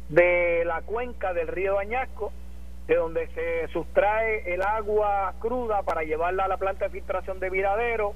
de 0.08 0.64
la 0.64 0.80
cuenca 0.82 1.34
del 1.34 1.48
río 1.48 1.78
Añasco, 1.78 2.32
de 2.86 2.96
donde 2.96 3.28
se 3.28 3.68
sustrae 3.68 4.54
el 4.54 4.62
agua 4.62 5.34
cruda 5.38 5.82
para 5.82 6.02
llevarla 6.02 6.44
a 6.44 6.48
la 6.48 6.56
planta 6.56 6.86
de 6.86 6.92
filtración 6.92 7.40
de 7.40 7.50
Viradero. 7.50 8.14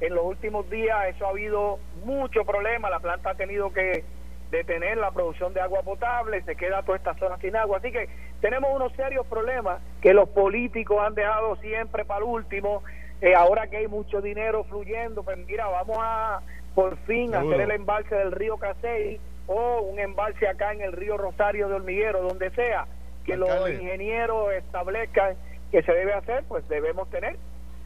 En 0.00 0.14
los 0.14 0.24
últimos 0.24 0.70
días 0.70 0.96
eso 1.08 1.26
ha 1.26 1.30
habido 1.30 1.80
mucho 2.04 2.44
problema, 2.44 2.90
la 2.90 3.00
planta 3.00 3.30
ha 3.30 3.34
tenido 3.34 3.72
que 3.72 4.04
detener 4.52 4.96
la 4.96 5.10
producción 5.10 5.52
de 5.52 5.60
agua 5.60 5.82
potable, 5.82 6.42
se 6.42 6.56
queda 6.56 6.82
toda 6.82 6.96
esta 6.96 7.14
zona 7.14 7.36
sin 7.38 7.56
agua. 7.56 7.78
Así 7.78 7.90
que 7.90 8.08
tenemos 8.40 8.70
unos 8.74 8.92
serios 8.92 9.26
problemas 9.26 9.80
que 10.00 10.14
los 10.14 10.28
políticos 10.28 10.98
han 11.04 11.14
dejado 11.14 11.56
siempre 11.56 12.04
para 12.04 12.20
el 12.20 12.24
último 12.24 12.82
eh, 13.20 13.34
ahora 13.34 13.66
que 13.66 13.78
hay 13.78 13.88
mucho 13.88 14.20
dinero 14.20 14.64
fluyendo, 14.64 15.22
pues 15.22 15.38
mira, 15.46 15.66
vamos 15.66 15.98
a 16.00 16.40
por 16.74 16.96
fin 16.98 17.34
hacer 17.34 17.60
el 17.60 17.70
embalse 17.72 18.14
del 18.14 18.30
río 18.30 18.56
Casey 18.56 19.18
o 19.48 19.80
un 19.80 19.98
embalse 19.98 20.46
acá 20.46 20.72
en 20.72 20.82
el 20.82 20.92
río 20.92 21.16
Rosario 21.16 21.68
de 21.68 21.74
Hormiguero, 21.74 22.22
donde 22.22 22.50
sea 22.50 22.86
que 23.24 23.36
los 23.36 23.70
ingenieros 23.70 24.52
establezcan 24.52 25.36
que 25.70 25.82
se 25.82 25.92
debe 25.92 26.14
hacer, 26.14 26.44
pues 26.48 26.66
debemos 26.68 27.10
tener, 27.10 27.36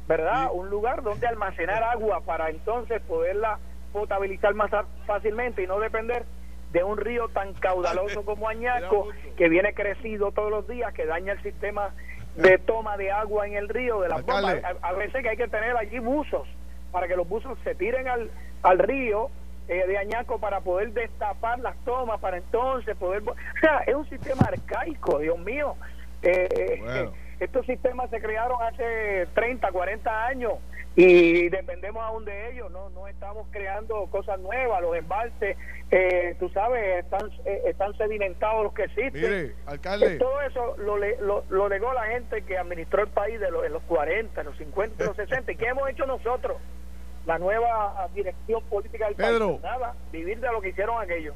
¿verdad? 0.06 0.50
Un 0.52 0.68
lugar 0.68 1.02
donde 1.02 1.26
almacenar 1.26 1.82
agua 1.82 2.20
para 2.20 2.50
entonces 2.50 3.00
poderla 3.02 3.58
potabilizar 3.92 4.54
más 4.54 4.70
fácilmente 5.06 5.62
y 5.62 5.66
no 5.66 5.80
depender 5.80 6.24
de 6.72 6.84
un 6.84 6.96
río 6.96 7.28
tan 7.28 7.52
caudaloso 7.54 8.24
como 8.24 8.48
Añaco, 8.48 9.08
que 9.36 9.48
viene 9.48 9.74
crecido 9.74 10.32
todos 10.32 10.50
los 10.50 10.66
días, 10.68 10.92
que 10.94 11.06
daña 11.06 11.32
el 11.32 11.42
sistema 11.42 11.94
de 12.36 12.58
toma 12.58 12.96
de 12.96 13.10
agua 13.10 13.46
en 13.46 13.54
el 13.54 13.68
río, 13.68 14.00
de 14.00 14.08
las 14.08 14.24
bombas. 14.24 14.58
A, 14.80 14.92
veces 14.92 15.22
que 15.22 15.28
hay 15.28 15.36
que 15.36 15.48
tener 15.48 15.76
allí 15.76 15.98
buzos 15.98 16.48
para 16.90 17.08
que 17.08 17.16
los 17.16 17.28
buzos 17.28 17.58
se 17.64 17.74
tiren 17.74 18.08
al, 18.08 18.30
al 18.62 18.78
río 18.78 19.30
eh, 19.68 19.86
de 19.86 19.98
Añaco 19.98 20.38
para 20.38 20.60
poder 20.60 20.92
destapar 20.92 21.58
las 21.60 21.76
tomas, 21.84 22.20
para 22.20 22.38
entonces 22.38 22.96
poder... 22.96 23.22
O 23.22 23.34
sea, 23.60 23.78
es 23.86 23.94
un 23.94 24.08
sistema 24.08 24.48
arcaico, 24.48 25.18
Dios 25.18 25.38
mío. 25.38 25.76
Eh, 26.22 26.48
eh, 26.50 27.10
estos 27.40 27.66
sistemas 27.66 28.10
se 28.10 28.20
crearon 28.20 28.60
hace 28.62 29.26
30, 29.34 29.70
40 29.70 30.26
años 30.26 30.52
y 30.94 31.48
dependemos 31.48 32.02
aún 32.02 32.24
de 32.24 32.50
ellos, 32.50 32.70
no 32.70 32.90
no 32.90 33.08
estamos 33.08 33.46
creando 33.50 34.06
cosas 34.06 34.38
nuevas, 34.40 34.82
los 34.82 34.94
embalses, 34.96 35.56
eh, 35.90 36.36
tú 36.38 36.48
sabes, 36.50 37.04
están 37.04 37.30
eh, 37.44 37.62
están 37.66 37.96
sedimentados 37.96 38.64
los 38.64 38.74
que 38.74 38.84
existen. 38.84 39.12
Mire, 39.22 39.54
alcalde. 39.66 40.14
Eh, 40.14 40.18
Todo 40.18 40.40
eso 40.42 40.76
lo, 40.78 40.96
lo, 40.98 41.44
lo 41.48 41.68
legó 41.68 41.92
la 41.92 42.04
gente 42.06 42.42
que 42.42 42.58
administró 42.58 43.02
el 43.02 43.08
país 43.08 43.40
de 43.40 43.50
los, 43.50 43.64
en 43.64 43.72
los 43.72 43.82
40, 43.84 44.40
en 44.40 44.46
los 44.46 44.56
50, 44.58 45.02
en 45.02 45.08
los 45.08 45.16
60. 45.16 45.52
¿Y 45.52 45.56
qué 45.56 45.66
hemos 45.66 45.88
hecho 45.88 46.06
nosotros? 46.06 46.56
La 47.26 47.38
nueva 47.38 48.08
dirección 48.14 48.62
política 48.64 49.06
del 49.06 49.14
Pedro. 49.14 49.48
país. 49.50 49.62
Nada, 49.62 49.94
vivir 50.10 50.40
de 50.40 50.50
lo 50.50 50.60
que 50.60 50.70
hicieron 50.70 51.00
aquellos. 51.00 51.34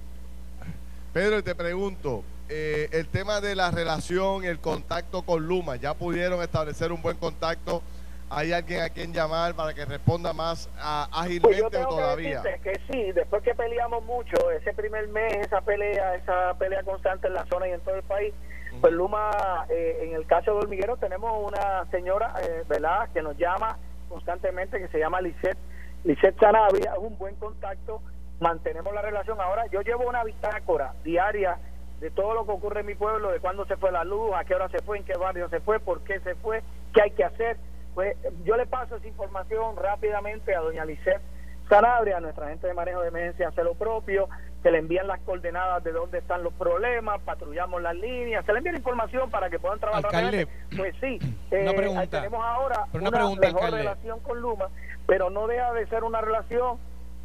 Pedro, 1.13 1.43
te 1.43 1.55
pregunto, 1.55 2.25
eh, 2.49 2.89
el 2.93 3.09
tema 3.09 3.41
de 3.41 3.55
la 3.57 3.71
relación 3.71 4.45
el 4.45 4.59
contacto 4.59 5.23
con 5.23 5.47
Luma, 5.47 5.77
¿ya 5.77 5.95
pudieron 5.95 6.43
establecer 6.43 6.93
un 6.93 7.01
buen 7.01 7.17
contacto? 7.17 7.83
¿Hay 8.29 8.53
alguien 8.53 8.83
a 8.83 8.89
quien 8.89 9.13
llamar 9.13 9.55
para 9.55 9.73
que 9.73 9.85
responda 9.85 10.33
más 10.33 10.69
ah, 10.79 11.07
Pues 11.11 11.27
ágilmente 11.27 11.59
yo 11.59 11.67
o 11.67 11.71
tengo 11.71 11.89
que 11.89 11.95
todavía? 11.95 12.43
decirte 12.43 12.61
que 12.71 12.93
sí, 12.93 13.13
después 13.13 13.43
que 13.43 13.55
peleamos 13.55 14.05
mucho, 14.05 14.51
ese 14.51 14.73
primer 14.75 15.07
mes, 15.09 15.33
esa 15.37 15.61
pelea, 15.61 16.17
esa 16.17 16.55
pelea 16.59 16.83
constante 16.83 17.29
en 17.29 17.35
la 17.35 17.47
zona 17.47 17.69
y 17.69 17.73
en 17.73 17.81
todo 17.81 17.95
el 17.95 18.03
país, 18.03 18.35
pues 18.81 18.93
Luma, 18.93 19.31
eh, 19.71 20.01
en 20.03 20.15
el 20.15 20.27
caso 20.27 20.53
de 20.53 20.59
Hormiguero, 20.59 20.97
tenemos 20.97 21.51
una 21.51 21.89
señora, 21.91 22.35
eh, 22.43 22.65
¿verdad?, 22.69 23.09
que 23.15 23.23
nos 23.23 23.37
llama 23.39 23.79
constantemente, 24.09 24.79
que 24.79 24.89
se 24.89 24.99
llama 24.99 25.21
Lisette, 25.21 25.59
Lisette 26.05 26.39
Sanabria, 26.39 26.93
es 26.93 26.99
un 26.99 27.17
buen 27.19 27.37
contacto, 27.37 28.03
mantenemos 28.41 28.93
la 28.93 29.03
relación. 29.03 29.41
Ahora, 29.41 29.67
yo 29.69 29.83
llevo 29.83 30.09
una 30.09 30.25
bitácora 30.25 30.95
diaria 31.05 31.59
de 32.01 32.11
todo 32.11 32.35
lo 32.35 32.45
que 32.45 32.53
ocurre 32.53 32.81
en 32.81 32.87
mi 32.87 32.95
pueblo, 32.95 33.31
de 33.31 33.41
cuándo 33.41 33.65
se 33.67 33.77
fue 33.77 33.91
la 33.91 34.05
luz, 34.05 34.33
a 34.35 34.45
qué 34.45 34.55
hora 34.55 34.69
se 34.69 34.81
fue, 34.81 34.99
en 34.99 35.05
qué 35.05 35.15
barrio 35.17 35.49
se 35.49 35.61
fue, 35.61 35.81
por 35.81 36.03
qué 36.03 36.21
se 36.21 36.35
fue, 36.35 36.63
qué 36.93 37.03
hay 37.03 37.11
que 37.13 37.25
hacer. 37.25 37.57
Pues 37.97 38.15
yo 38.45 38.59
le 38.59 38.67
paso 38.67 38.97
esa 38.97 39.07
información 39.09 39.75
rápidamente 39.75 40.55
a 40.55 40.61
doña 40.61 40.85
Lisette 40.85 41.23
Sanabria, 41.67 42.21
nuestra 42.21 42.49
gente 42.51 42.67
de 42.67 42.75
manejo 42.75 43.01
de 43.01 43.09
emergencia 43.09 43.49
hace 43.49 43.65
lo 43.65 43.75
propio, 43.75 44.29
se 44.63 44.71
le 44.71 44.79
envían 44.79 45.07
las 45.07 45.19
coordenadas 45.21 45.83
de 45.83 45.93
dónde 45.93 46.19
están 46.19 46.43
los 46.45 46.53
problemas, 46.53 47.23
patrullamos 47.23 47.81
las 47.81 47.95
líneas, 47.97 48.45
se 48.45 48.53
le 48.53 48.59
envía 48.59 48.73
la 48.73 48.79
información 48.79 49.31
para 49.31 49.49
que 49.49 49.59
puedan 49.59 49.81
trabajar 49.81 50.05
Alcalde. 50.15 50.47
Pues 50.77 50.95
sí, 51.01 51.19
una 51.51 51.71
eh, 51.71 51.75
pregunta. 51.75 52.07
tenemos 52.21 52.45
ahora 52.45 52.85
una, 52.93 53.01
una 53.09 53.11
pregunta, 53.11 53.47
mejor 53.49 53.63
alcalde. 53.65 53.79
relación 53.79 54.21
con 54.21 54.41
Luma, 54.43 54.69
pero 55.07 55.31
no 55.31 55.47
deja 55.47 55.73
de 55.73 55.87
ser 55.87 56.05
una 56.05 56.21
relación 56.21 56.79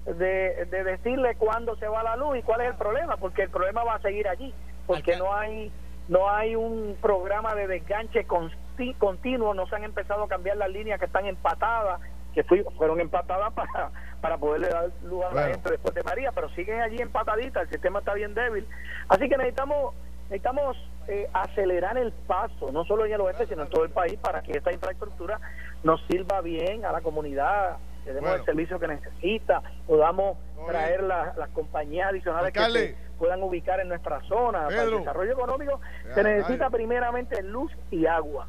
de, 0.06 0.66
de 0.72 0.84
decirle 0.86 1.36
cuándo 1.36 1.76
se 1.76 1.88
va 1.90 2.02
la 2.02 2.16
luz 2.16 2.38
y 2.38 2.44
cuál 2.44 2.62
es 2.62 2.68
el 2.70 2.76
problema, 2.76 3.18
porque 3.18 3.44
el 3.44 3.50
problema 3.50 3.84
va 3.84 3.96
a 3.96 4.02
seguir 4.02 4.26
allí, 4.30 4.54
porque 4.88 5.16
Alcalde. 5.16 5.20
no 5.32 5.36
hay 5.38 5.72
no 6.08 6.30
hay 6.30 6.56
un 6.56 6.98
programa 7.02 7.54
de 7.56 7.68
desganche 7.68 8.26
consti- 8.28 8.58
continuo, 8.94 9.54
no 9.54 9.68
se 9.68 9.76
han 9.76 9.84
empezado 9.84 10.24
a 10.24 10.28
cambiar 10.28 10.58
las 10.58 10.70
líneas 10.70 11.00
que 11.00 11.06
están 11.06 11.26
empatadas, 11.26 12.00
que 12.34 12.44
fui- 12.44 12.66
fueron 12.78 13.00
empatadas 13.00 13.54
para, 13.54 13.92
para 14.22 14.38
poderle 14.38 14.70
dar 14.70 14.90
luz 15.04 15.24
a 15.26 15.34
la 15.34 15.48
gente 15.50 15.70
después 15.72 15.94
de 15.94 16.04
María, 16.04 16.32
pero 16.34 16.50
siguen 16.50 16.82
allí 16.82 17.02
empataditas, 17.02 17.64
el 17.64 17.70
sistema 17.70 18.00
está 18.00 18.14
bien 18.14 18.34
débil. 18.34 18.68
Así 19.10 19.28
que 19.30 19.38
necesitamos 19.38 19.94
necesitamos 20.30 20.78
eh, 21.10 21.28
acelerar 21.34 21.98
el 21.98 22.14
paso, 22.14 22.72
no 22.72 22.86
solo 22.86 23.06
en 23.06 23.12
el 23.12 23.20
oeste, 23.20 23.48
sino 23.48 23.64
en 23.64 23.70
todo 23.70 23.84
el 23.84 23.90
país, 23.90 24.18
para 24.20 24.42
que 24.42 24.54
esta 24.54 24.72
infraestructura 24.72 25.40
nos 25.84 26.02
sirva 26.08 26.40
bien 26.40 26.86
a 26.86 26.94
la 26.94 27.02
comunidad, 27.02 27.76
que 28.06 28.14
demos 28.14 28.30
Bueno. 28.30 28.36
el 28.42 28.46
servicio 28.46 28.80
que 28.80 28.88
necesita, 28.88 29.62
podamos 29.88 30.38
traer 30.68 31.04
la- 31.04 31.34
las 31.38 31.50
compañías 31.50 32.10
adicionales 32.12 32.54
que 32.54 32.60
se 32.60 32.96
puedan 33.18 33.44
ubicar 33.44 33.82
en 33.82 33.90
nuestra 33.90 34.22
zona. 34.22 34.68
Para 34.68 34.84
el 34.84 34.90
desarrollo 35.00 35.34
económico 35.34 35.82
Ya, 36.08 36.14
se 36.16 36.24
necesita 36.24 36.70
primeramente 36.70 37.44
luz 37.44 37.72
y 37.92 38.06
agua. 38.06 38.48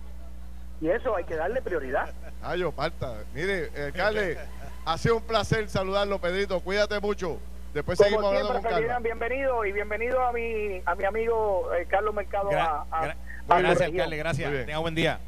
Y 0.83 0.89
eso 0.91 1.15
hay 1.17 1.25
que 1.25 1.37
darle 1.37 1.63
prioridad. 1.63 2.13
Ayo, 2.43 2.73
falta. 2.73 3.15
Mire, 3.33 3.71
eh, 3.75 3.85
alcalde, 3.87 4.37
ha 4.85 4.99
sido 4.99 5.17
un 5.19 5.23
placer 5.23 5.69
saludarlo, 5.71 6.19
Pedrito. 6.21 6.59
Cuídate 6.61 6.99
mucho. 7.01 7.39
Después 7.73 7.97
seguimos 7.97 8.23
Como 8.23 8.29
hablando 8.37 8.49
siempre, 8.51 8.71
con 8.71 8.81
calma. 8.81 8.95
Ferdinand, 8.99 9.05
bienvenido 9.05 9.65
y 9.65 9.73
bienvenido 9.73 10.21
a 10.27 10.33
mi, 10.33 10.83
a 10.85 10.95
mi 10.97 11.05
amigo 11.05 11.73
eh, 11.73 11.87
Carlos 11.89 12.13
Mercado. 12.15 12.51
Gra- 12.51 12.85
a, 12.91 12.99
a- 12.99 13.05
gra- 13.07 13.17
a 13.49 13.59
gracias, 13.61 13.89
alcalde, 13.91 14.17
gracias. 14.17 14.67
Tenga 14.67 14.79
buen 14.79 14.95
día. 14.95 15.21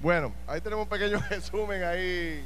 Bueno, 0.00 0.32
ahí 0.46 0.60
tenemos 0.62 0.84
un 0.84 0.88
pequeño 0.88 1.22
resumen 1.30 1.84
ahí 1.84 2.42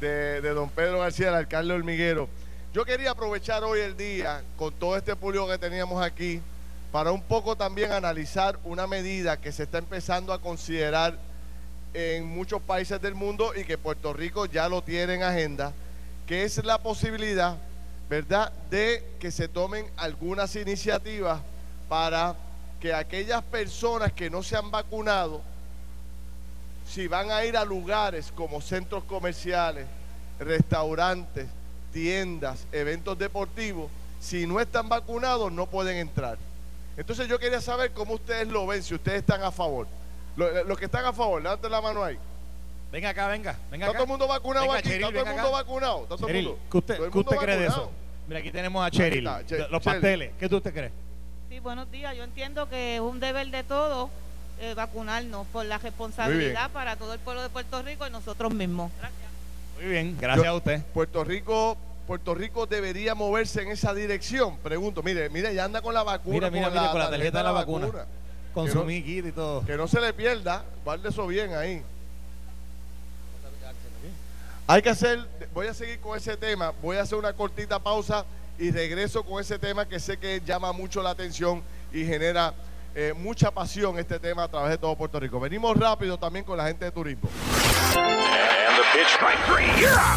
de, 0.00 0.40
de 0.40 0.50
don 0.50 0.70
Pedro 0.70 1.00
García, 1.00 1.28
el 1.28 1.34
alcalde 1.34 1.74
hormiguero. 1.74 2.28
Yo 2.72 2.84
quería 2.84 3.10
aprovechar 3.10 3.64
hoy 3.64 3.80
el 3.80 3.96
día, 3.96 4.42
con 4.56 4.72
todo 4.72 4.96
este 4.96 5.16
público 5.16 5.48
que 5.48 5.58
teníamos 5.58 6.00
aquí, 6.04 6.40
para 6.92 7.10
un 7.10 7.22
poco 7.22 7.56
también 7.56 7.90
analizar 7.92 8.56
una 8.62 8.86
medida 8.86 9.36
que 9.40 9.50
se 9.52 9.64
está 9.64 9.78
empezando 9.78 10.32
a 10.32 10.40
considerar 10.40 11.18
en 11.94 12.26
muchos 12.26 12.60
países 12.62 13.00
del 13.00 13.14
mundo 13.14 13.52
y 13.54 13.64
que 13.64 13.78
Puerto 13.78 14.12
Rico 14.12 14.46
ya 14.46 14.68
lo 14.68 14.82
tiene 14.82 15.14
en 15.14 15.22
agenda, 15.22 15.72
que 16.26 16.44
es 16.44 16.62
la 16.64 16.78
posibilidad, 16.78 17.56
¿verdad?, 18.08 18.52
de 18.70 19.04
que 19.18 19.30
se 19.30 19.48
tomen 19.48 19.86
algunas 19.96 20.54
iniciativas 20.56 21.40
para 21.88 22.36
que 22.80 22.94
aquellas 22.94 23.42
personas 23.44 24.12
que 24.12 24.30
no 24.30 24.42
se 24.42 24.56
han 24.56 24.70
vacunado, 24.70 25.42
si 26.86 27.06
van 27.06 27.30
a 27.30 27.44
ir 27.44 27.56
a 27.56 27.64
lugares 27.64 28.32
como 28.34 28.60
centros 28.60 29.04
comerciales, 29.04 29.86
restaurantes, 30.38 31.46
tiendas, 31.92 32.66
eventos 32.72 33.18
deportivos, 33.18 33.90
si 34.20 34.46
no 34.46 34.60
están 34.60 34.88
vacunados 34.88 35.50
no 35.52 35.66
pueden 35.66 35.96
entrar. 35.96 36.38
Entonces 36.96 37.28
yo 37.28 37.38
quería 37.38 37.60
saber 37.60 37.92
cómo 37.92 38.14
ustedes 38.14 38.48
lo 38.48 38.66
ven, 38.66 38.82
si 38.82 38.94
ustedes 38.94 39.20
están 39.20 39.42
a 39.42 39.50
favor. 39.50 39.86
Lo- 40.38 40.64
Los 40.64 40.78
que 40.78 40.84
están 40.86 41.04
a 41.04 41.12
favor, 41.12 41.42
levanten 41.42 41.70
la 41.70 41.80
mano 41.80 42.02
ahí. 42.04 42.16
Venga 42.92 43.10
acá, 43.10 43.26
venga, 43.28 43.56
venga 43.70 43.84
¿Está 43.86 43.90
acá. 43.90 43.98
todo 43.98 44.04
el 44.04 44.08
mundo 44.08 44.28
vacunado 44.28 44.64
Venga, 44.66 44.78
aquí? 44.78 44.88
Cheryl, 44.88 45.04
¿Está 45.04 45.12
todo 45.12 45.20
el 45.26 45.32
mundo 45.34 45.48
acá. 45.48 45.56
vacunado? 45.64 46.02
¿Está 46.04 46.16
todo 46.16 46.26
el 46.28 46.32
Cheryl, 46.32 46.46
mundo? 46.48 46.60
¿qué 46.70 46.78
usted, 46.78 46.94
Todo 46.96 47.06
el 47.06 47.12
qué 47.12 47.18
usted 47.18 47.30
mundo 47.36 47.44
cree 47.44 47.56
de 47.58 47.66
eso? 47.66 47.90
Mira, 48.28 48.40
aquí 48.40 48.50
tenemos 48.50 48.86
a 48.86 48.90
Cheryl. 48.90 49.26
está, 49.26 49.46
Che- 49.46 49.58
Los 49.58 49.68
Cheryl. 49.68 49.80
pasteles. 49.82 50.30
¿Qué 50.38 50.48
tú 50.48 50.56
usted 50.56 50.72
cree? 50.72 50.90
Sí, 51.50 51.58
buenos 51.60 51.90
días. 51.90 52.16
Yo 52.16 52.24
entiendo 52.24 52.68
que 52.68 52.94
es 52.94 53.00
un 53.00 53.20
deber 53.20 53.48
de 53.50 53.62
todos 53.64 54.08
eh, 54.60 54.74
vacunarnos 54.74 55.46
por 55.48 55.64
la 55.66 55.78
responsabilidad 55.78 56.70
para 56.70 56.96
todo 56.96 57.12
el 57.14 57.20
pueblo 57.20 57.42
de 57.42 57.48
Puerto 57.50 57.82
Rico 57.82 58.06
y 58.06 58.10
nosotros 58.10 58.52
mismos. 58.54 58.90
Gracias. 58.98 59.20
Muy 59.76 59.90
bien, 59.90 60.16
gracias 60.20 60.44
Yo- 60.46 60.50
a 60.52 60.54
usted. 60.56 60.82
Puerto 60.94 61.24
Rico, 61.24 61.76
Puerto 62.06 62.34
Rico 62.34 62.66
debería 62.66 63.14
moverse 63.14 63.62
en 63.62 63.68
esa 63.68 63.92
dirección. 63.92 64.56
Pregunto, 64.58 65.02
mire, 65.02 65.28
mire, 65.30 65.54
ya 65.54 65.64
anda 65.64 65.82
con 65.82 65.92
la 65.94 66.02
vacuna. 66.02 66.34
Mira, 66.34 66.50
mira, 66.50 66.70
mira, 66.70 66.90
con 66.90 67.00
la 67.00 67.10
tarjeta 67.10 67.38
de 67.38 67.44
la 67.44 67.52
vacuna. 67.52 67.88
Consumí 68.54 69.02
kit 69.02 69.26
y 69.26 69.32
todo. 69.32 69.64
Que 69.64 69.76
no 69.76 69.86
se 69.88 70.00
le 70.00 70.12
pierda, 70.12 70.64
guarde 70.84 71.08
eso 71.08 71.26
bien 71.26 71.54
ahí. 71.54 71.82
Hay 74.66 74.82
que 74.82 74.90
hacer, 74.90 75.26
voy 75.54 75.66
a 75.66 75.72
seguir 75.74 75.98
con 75.98 76.16
ese 76.16 76.36
tema, 76.36 76.74
voy 76.82 76.98
a 76.98 77.02
hacer 77.02 77.16
una 77.16 77.32
cortita 77.32 77.78
pausa 77.78 78.26
y 78.58 78.70
regreso 78.70 79.22
con 79.22 79.40
ese 79.40 79.58
tema 79.58 79.88
que 79.88 79.98
sé 79.98 80.18
que 80.18 80.42
llama 80.44 80.72
mucho 80.72 81.02
la 81.02 81.10
atención 81.10 81.62
y 81.90 82.04
genera 82.04 82.52
eh, 82.94 83.14
mucha 83.16 83.50
pasión 83.50 83.98
este 83.98 84.18
tema 84.18 84.44
a 84.44 84.48
través 84.48 84.70
de 84.70 84.78
todo 84.78 84.94
Puerto 84.96 85.18
Rico. 85.20 85.40
Venimos 85.40 85.76
rápido 85.76 86.18
también 86.18 86.44
con 86.44 86.58
la 86.58 86.66
gente 86.66 86.84
de 86.84 86.90
turismo. 86.90 87.30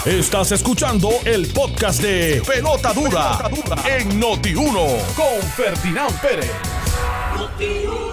Estás 0.05 0.51
escuchando 0.51 1.09
el 1.23 1.47
podcast 1.53 2.01
de 2.01 2.41
Pelota 2.45 2.91
Dura, 2.93 3.49
en 3.85 4.19
Noti1 4.19 5.13
con 5.15 5.41
Ferdinand 5.55 6.19
Pérez. 6.19 6.80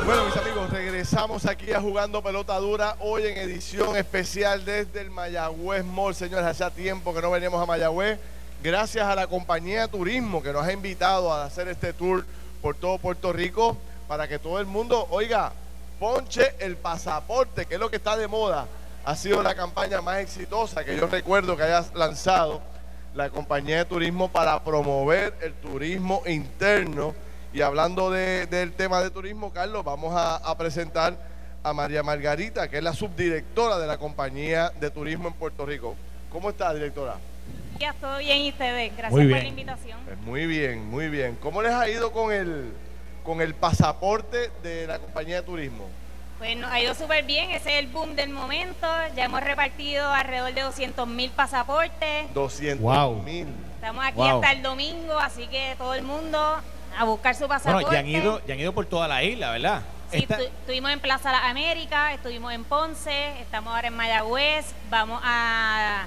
Bueno, 0.04 0.26
mis 0.26 0.36
amigos, 0.36 0.68
regresamos 0.70 1.46
aquí 1.46 1.72
a 1.72 1.80
Jugando 1.80 2.22
Pelota 2.22 2.58
Dura, 2.58 2.96
hoy 3.00 3.24
en 3.26 3.38
edición 3.38 3.96
especial 3.96 4.62
desde 4.62 5.00
el 5.00 5.10
Mayagüez 5.10 5.84
Mall. 5.86 6.14
Señores, 6.14 6.44
hacía 6.44 6.68
tiempo 6.70 7.14
que 7.14 7.22
no 7.22 7.30
veníamos 7.30 7.62
a 7.62 7.64
Mayagüez. 7.64 8.18
Gracias 8.62 9.06
a 9.06 9.14
la 9.14 9.26
compañía 9.26 9.82
de 9.82 9.88
turismo 9.88 10.42
que 10.42 10.52
nos 10.52 10.66
ha 10.66 10.72
invitado 10.72 11.32
a 11.32 11.44
hacer 11.44 11.66
este 11.68 11.94
tour 11.94 12.26
por 12.60 12.74
todo 12.74 12.98
Puerto 12.98 13.32
Rico 13.32 13.78
para 14.06 14.28
que 14.28 14.38
todo 14.38 14.60
el 14.60 14.66
mundo, 14.66 15.06
oiga, 15.08 15.52
ponche 15.98 16.54
el 16.58 16.76
pasaporte, 16.76 17.64
que 17.64 17.74
es 17.74 17.80
lo 17.80 17.88
que 17.88 17.96
está 17.96 18.18
de 18.18 18.28
moda. 18.28 18.66
Ha 19.06 19.16
sido 19.16 19.42
la 19.42 19.54
campaña 19.54 20.02
más 20.02 20.18
exitosa 20.18 20.84
que 20.84 20.94
yo 20.94 21.06
recuerdo 21.06 21.56
que 21.56 21.62
hayas 21.62 21.94
lanzado 21.94 22.60
la 23.14 23.30
compañía 23.30 23.78
de 23.78 23.84
turismo 23.86 24.28
para 24.28 24.62
promover 24.62 25.34
el 25.40 25.54
turismo 25.54 26.22
interno. 26.26 27.14
Y 27.58 27.62
hablando 27.62 28.08
de- 28.12 28.46
del 28.46 28.72
tema 28.72 29.02
de 29.02 29.10
turismo, 29.10 29.52
Carlos, 29.52 29.84
vamos 29.84 30.14
a, 30.14 30.36
a 30.36 30.56
presentar 30.56 31.16
a 31.64 31.72
María 31.72 32.04
Margarita, 32.04 32.68
que 32.68 32.76
es 32.78 32.84
la 32.84 32.92
subdirectora 32.92 33.78
de 33.80 33.86
la 33.88 33.98
compañía 33.98 34.70
de 34.78 34.88
turismo 34.92 35.26
en 35.26 35.34
Puerto 35.34 35.66
Rico. 35.66 35.96
¿Cómo 36.30 36.50
está, 36.50 36.72
directora? 36.72 37.16
Ya 37.80 37.90
estoy 37.90 38.26
bien 38.26 38.42
y 38.42 38.50
ustedes. 38.50 38.92
Gracias 38.96 39.10
Muy 39.10 39.28
por 39.32 39.42
la 39.42 39.48
invitación. 39.48 39.98
Pues 40.04 40.18
muy 40.18 40.46
bien, 40.46 40.86
muy 40.88 41.08
bien. 41.08 41.36
¿Cómo 41.42 41.60
les 41.60 41.72
ha 41.72 41.88
ido 41.88 42.12
con 42.12 42.32
el, 42.32 42.72
con 43.24 43.40
el 43.40 43.56
pasaporte 43.56 44.52
de 44.62 44.86
la 44.86 45.00
compañía 45.00 45.40
de 45.40 45.42
turismo? 45.42 45.86
Pues 46.38 46.56
nos 46.56 46.70
ha 46.70 46.80
ido 46.80 46.94
súper 46.94 47.24
bien. 47.24 47.50
Ese 47.50 47.70
es 47.72 47.78
el 47.84 47.88
boom 47.88 48.14
del 48.14 48.30
momento. 48.30 48.86
Ya 49.16 49.24
hemos 49.24 49.42
repartido 49.42 50.08
alrededor 50.12 50.54
de 50.54 50.62
200 50.62 51.08
mil 51.08 51.32
pasaportes. 51.32 52.32
200 52.34 52.80
Wow. 52.80 53.20
mil. 53.24 53.48
Estamos 53.74 54.04
aquí 54.04 54.16
Wow. 54.18 54.36
hasta 54.36 54.52
el 54.52 54.62
domingo, 54.62 55.18
así 55.18 55.48
que 55.48 55.74
todo 55.76 55.94
el 55.94 56.04
mundo 56.04 56.38
a 56.98 57.04
buscar 57.04 57.34
su 57.34 57.46
pasaporte. 57.48 57.84
Bueno, 57.86 57.92
ya 57.92 57.98
han, 58.00 58.08
ido, 58.08 58.40
ya 58.46 58.54
han 58.54 58.60
ido 58.60 58.72
por 58.72 58.86
toda 58.86 59.06
la 59.08 59.22
isla, 59.22 59.50
¿verdad? 59.52 59.82
Sí, 60.10 60.18
Esta- 60.22 60.40
estuvimos 60.40 60.90
en 60.90 61.00
Plaza 61.00 61.30
Las 61.32 61.44
Américas, 61.44 62.14
estuvimos 62.14 62.52
en 62.52 62.64
Ponce, 62.64 63.40
estamos 63.40 63.74
ahora 63.74 63.88
en 63.88 63.94
Mayagüez, 63.96 64.66
vamos 64.90 65.20
a 65.22 66.06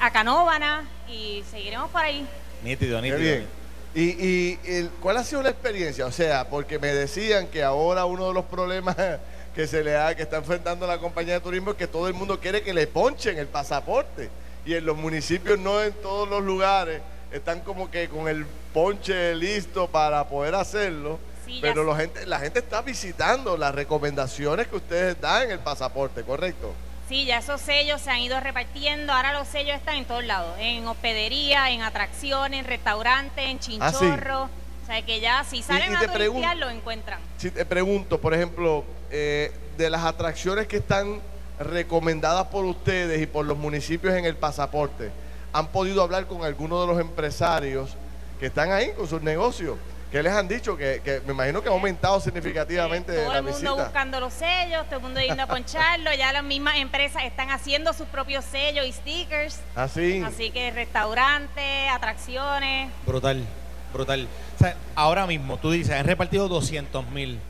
a 0.00 0.10
Canóvana 0.10 0.84
y 1.08 1.42
seguiremos 1.50 1.90
por 1.90 2.02
ahí. 2.02 2.26
Nítido, 2.62 3.00
nítido. 3.00 3.18
Qué 3.18 3.22
bien. 3.22 3.46
¿Y, 3.94 4.58
y 4.64 4.88
cuál 5.00 5.18
ha 5.18 5.24
sido 5.24 5.42
la 5.42 5.50
experiencia? 5.50 6.06
O 6.06 6.12
sea, 6.12 6.48
porque 6.48 6.78
me 6.78 6.88
decían 6.88 7.46
que 7.48 7.62
ahora 7.62 8.04
uno 8.04 8.28
de 8.28 8.34
los 8.34 8.44
problemas 8.46 8.96
que 9.54 9.66
se 9.66 9.84
le 9.84 9.96
ha, 9.96 10.14
que 10.14 10.22
está 10.22 10.38
enfrentando 10.38 10.86
la 10.86 10.98
compañía 10.98 11.34
de 11.34 11.40
turismo 11.40 11.72
es 11.72 11.76
que 11.76 11.86
todo 11.86 12.08
el 12.08 12.14
mundo 12.14 12.40
quiere 12.40 12.62
que 12.62 12.72
le 12.74 12.86
ponchen 12.86 13.38
el 13.38 13.46
pasaporte. 13.46 14.30
Y 14.64 14.74
en 14.74 14.86
los 14.86 14.96
municipios 14.96 15.58
no 15.58 15.82
en 15.82 15.92
todos 15.94 16.28
los 16.28 16.42
lugares 16.42 17.00
están 17.32 17.60
como 17.60 17.90
que 17.90 18.08
con 18.08 18.28
el 18.28 18.46
ponche 18.72 19.34
listo 19.34 19.88
para 19.88 20.28
poder 20.28 20.54
hacerlo. 20.54 21.18
pero 21.60 21.84
la 21.84 21.96
gente, 21.96 22.24
la 22.26 22.38
gente 22.38 22.60
está 22.60 22.82
visitando 22.82 23.56
las 23.56 23.74
recomendaciones 23.74 24.68
que 24.68 24.76
ustedes 24.76 25.20
dan 25.20 25.44
en 25.44 25.50
el 25.52 25.58
pasaporte, 25.58 26.22
¿correcto? 26.22 26.72
Sí, 27.08 27.26
ya 27.26 27.38
esos 27.38 27.60
sellos 27.60 28.00
se 28.00 28.10
han 28.10 28.20
ido 28.20 28.38
repartiendo. 28.40 29.12
Ahora 29.12 29.32
los 29.32 29.48
sellos 29.48 29.76
están 29.76 29.96
en 29.96 30.04
todos 30.04 30.24
lados: 30.24 30.54
en 30.58 30.86
hospedería, 30.86 31.70
en 31.70 31.82
atracciones, 31.82 32.60
en 32.60 32.66
restaurantes, 32.66 33.44
en 33.44 33.56
ah, 33.56 33.60
chinchorro. 33.60 34.44
O 34.44 34.86
sea 34.86 35.02
que 35.02 35.20
ya 35.20 35.44
si 35.44 35.62
salen 35.62 35.94
a 35.94 36.10
turistear 36.10 36.56
lo 36.56 36.70
encuentran. 36.70 37.20
Si 37.38 37.50
te 37.50 37.64
pregunto, 37.64 38.20
por 38.20 38.34
ejemplo, 38.34 38.84
eh, 39.10 39.52
de 39.76 39.90
las 39.90 40.04
atracciones 40.04 40.66
que 40.66 40.78
están 40.78 41.20
recomendadas 41.60 42.48
por 42.48 42.64
ustedes 42.64 43.20
y 43.20 43.26
por 43.26 43.44
los 43.44 43.56
municipios 43.56 44.14
en 44.14 44.24
el 44.24 44.36
pasaporte, 44.36 45.10
¿han 45.52 45.68
podido 45.68 46.02
hablar 46.02 46.26
con 46.26 46.44
algunos 46.44 46.80
de 46.80 46.92
los 46.92 47.00
empresarios 47.00 47.96
que 48.40 48.46
están 48.46 48.72
ahí 48.72 48.92
con 48.92 49.08
sus 49.08 49.22
negocios? 49.22 49.76
¿Qué 50.10 50.22
les 50.22 50.32
han 50.34 50.46
dicho? 50.46 50.76
Que, 50.76 51.22
me 51.26 51.32
imagino 51.32 51.62
que 51.62 51.70
ha 51.70 51.72
aumentado 51.72 52.20
significativamente 52.20 53.14
todo 53.24 53.34
el 53.34 53.42
mundo 53.44 53.76
buscando 53.76 54.20
los 54.20 54.34
sellos, 54.34 54.84
todo 54.84 54.96
el 54.96 55.02
mundo 55.02 55.20
yendo 55.20 55.42
a 55.42 55.46
poncharlo. 55.46 56.12
ya 56.12 56.34
las 56.34 56.44
mismas 56.44 56.76
empresas 56.76 57.24
están 57.24 57.50
haciendo 57.50 57.94
sus 57.94 58.06
propios 58.08 58.44
sellos 58.44 58.84
y 58.84 58.92
stickers. 58.92 59.60
Así. 59.74 60.20
Ah, 60.22 60.28
Así 60.28 60.50
que 60.50 60.70
restaurantes, 60.70 61.90
atracciones. 61.90 62.90
Brutal, 63.06 63.42
brutal. 63.90 64.28
O 64.56 64.58
sea, 64.58 64.76
ahora 64.94 65.26
mismo, 65.26 65.56
tú 65.56 65.70
dices, 65.70 65.94
han 65.94 66.04
repartido 66.04 66.46
200 66.46 67.08
mil. 67.08 67.40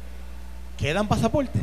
¿Quedan 0.78 1.08
pasaportes? 1.08 1.62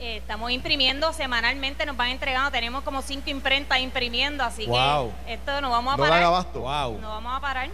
Eh, 0.00 0.18
estamos 0.18 0.52
imprimiendo 0.52 1.12
semanalmente, 1.12 1.84
nos 1.84 1.96
van 1.96 2.10
entregando, 2.10 2.52
tenemos 2.52 2.84
como 2.84 3.02
cinco 3.02 3.30
imprentas 3.30 3.80
imprimiendo, 3.80 4.44
así 4.44 4.64
que 4.64 5.32
esto 5.32 5.60
no 5.60 5.70
vamos 5.70 5.94
a 5.94 5.96
parar. 5.96 6.22
No 6.22 6.30
vamos 6.30 7.36
a 7.36 7.40
parar. 7.40 7.68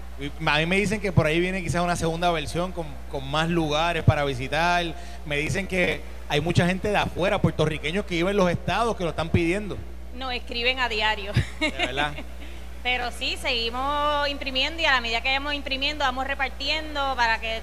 A 0.46 0.58
mí 0.58 0.66
me 0.66 0.76
dicen 0.76 1.02
que 1.02 1.12
por 1.12 1.26
ahí 1.26 1.38
viene 1.38 1.62
quizás 1.62 1.82
una 1.82 1.96
segunda 1.96 2.30
versión 2.30 2.72
con, 2.72 2.86
más 3.30 3.50
lugares 3.50 4.04
para 4.04 4.24
visitar. 4.24 4.86
Me 5.26 5.36
dicen 5.36 5.66
que 5.66 6.00
hay 6.28 6.40
mucha 6.40 6.66
gente 6.66 6.88
de 6.88 6.96
afuera, 6.96 7.42
puertorriqueños 7.42 8.06
que 8.06 8.14
viven 8.14 8.30
en 8.30 8.36
los 8.38 8.50
estados 8.50 8.96
que 8.96 9.04
lo 9.04 9.10
están 9.10 9.28
pidiendo. 9.28 9.76
Nos 10.16 10.32
escriben 10.32 10.78
a 10.78 10.88
diario. 10.88 11.32
Pero 12.82 13.10
sí, 13.12 13.36
seguimos 13.40 14.28
imprimiendo 14.28 14.80
y 14.80 14.86
a 14.86 14.92
la 14.92 15.00
medida 15.00 15.20
que 15.20 15.28
vayamos 15.28 15.54
imprimiendo, 15.54 16.04
vamos 16.04 16.26
repartiendo 16.26 17.14
para 17.16 17.38
que 17.38 17.62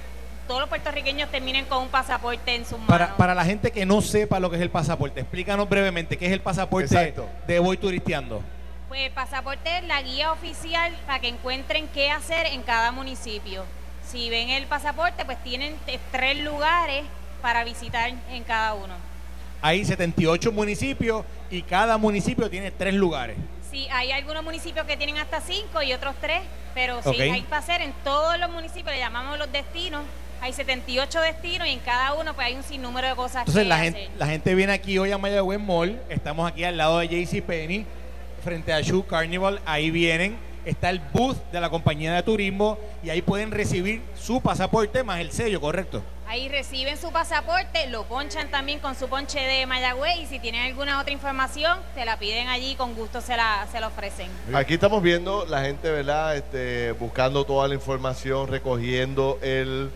todos 0.51 0.59
los 0.59 0.69
puertorriqueños 0.69 1.31
terminen 1.31 1.63
con 1.63 1.83
un 1.83 1.87
pasaporte 1.87 2.53
en 2.53 2.65
sus 2.65 2.77
manos. 2.77 2.89
Para, 2.89 3.15
para 3.15 3.33
la 3.33 3.45
gente 3.45 3.71
que 3.71 3.85
no 3.85 4.01
sepa 4.01 4.37
lo 4.37 4.49
que 4.49 4.57
es 4.57 4.61
el 4.61 4.69
pasaporte, 4.69 5.21
explícanos 5.21 5.69
brevemente 5.69 6.17
qué 6.17 6.25
es 6.25 6.33
el 6.33 6.41
pasaporte 6.41 7.13
de 7.47 7.59
Voy 7.59 7.77
Turisteando. 7.77 8.43
Pues 8.89 8.99
el 8.99 9.13
pasaporte 9.13 9.77
es 9.77 9.85
la 9.85 10.01
guía 10.01 10.33
oficial 10.33 10.93
para 11.05 11.21
que 11.21 11.29
encuentren 11.29 11.87
qué 11.93 12.11
hacer 12.11 12.47
en 12.47 12.63
cada 12.63 12.91
municipio. 12.91 13.63
Si 14.05 14.29
ven 14.29 14.49
el 14.49 14.65
pasaporte, 14.65 15.23
pues 15.23 15.41
tienen 15.41 15.77
tres 16.11 16.39
lugares 16.39 17.05
para 17.41 17.63
visitar 17.63 18.11
en 18.29 18.43
cada 18.43 18.73
uno. 18.73 18.95
Hay 19.61 19.85
78 19.85 20.51
municipios 20.51 21.23
y 21.49 21.61
cada 21.61 21.97
municipio 21.97 22.49
tiene 22.49 22.71
tres 22.71 22.93
lugares. 22.93 23.37
Sí, 23.71 23.87
hay 23.89 24.11
algunos 24.11 24.43
municipios 24.43 24.85
que 24.85 24.97
tienen 24.97 25.17
hasta 25.17 25.39
cinco 25.39 25.81
y 25.81 25.93
otros 25.93 26.13
tres, 26.19 26.41
pero 26.73 27.01
sí, 27.03 27.21
hay 27.21 27.41
para 27.43 27.59
hacer 27.59 27.81
en 27.81 27.93
todos 28.03 28.37
los 28.37 28.49
municipios, 28.51 28.93
le 28.93 28.99
llamamos 28.99 29.39
los 29.39 29.49
destinos, 29.49 30.03
hay 30.41 30.53
78 30.53 31.21
destinos 31.21 31.67
y 31.67 31.71
en 31.71 31.79
cada 31.79 32.13
uno 32.15 32.33
pues 32.33 32.47
hay 32.47 32.55
un 32.55 32.63
sinnúmero 32.63 33.07
de 33.07 33.15
cosas 33.15 33.41
Entonces, 33.41 33.67
la 33.67 33.77
gente, 33.77 34.09
la 34.17 34.25
gente 34.25 34.55
viene 34.55 34.73
aquí 34.73 34.97
hoy 34.97 35.11
a 35.11 35.17
Mayagüez 35.19 35.59
Mall, 35.59 36.01
estamos 36.09 36.49
aquí 36.49 36.63
al 36.63 36.77
lado 36.77 36.97
de 36.97 37.07
JCPenney, 37.07 37.85
frente 38.43 38.73
a 38.73 38.81
Shoe 38.81 39.03
Carnival, 39.03 39.61
ahí 39.65 39.91
vienen, 39.91 40.35
está 40.65 40.89
el 40.89 40.99
booth 41.13 41.37
de 41.51 41.61
la 41.61 41.69
compañía 41.69 42.13
de 42.15 42.23
turismo 42.23 42.79
y 43.03 43.11
ahí 43.11 43.21
pueden 43.21 43.51
recibir 43.51 44.01
su 44.19 44.41
pasaporte 44.41 45.03
más 45.03 45.19
el 45.19 45.31
sello, 45.31 45.61
¿correcto? 45.61 46.01
Ahí 46.27 46.49
reciben 46.49 46.97
su 46.97 47.11
pasaporte, 47.11 47.87
lo 47.87 48.05
ponchan 48.05 48.49
también 48.49 48.79
con 48.79 48.95
su 48.95 49.09
ponche 49.09 49.39
de 49.39 49.67
Mayagüez 49.67 50.21
y 50.21 50.25
si 50.25 50.39
tienen 50.39 50.61
alguna 50.61 50.99
otra 50.99 51.11
información, 51.13 51.77
se 51.93 52.03
la 52.03 52.17
piden 52.17 52.47
allí 52.47 52.73
con 52.75 52.95
gusto 52.95 53.21
se 53.21 53.35
la, 53.37 53.67
se 53.71 53.79
la 53.79 53.87
ofrecen. 53.87 54.29
Aquí 54.53 54.73
estamos 54.75 55.03
viendo 55.03 55.45
la 55.45 55.61
gente, 55.61 55.91
¿verdad? 55.91 56.35
Este, 56.35 56.93
buscando 56.93 57.43
toda 57.43 57.67
la 57.67 57.75
información, 57.75 58.47
recogiendo 58.47 59.37
el 59.43 59.91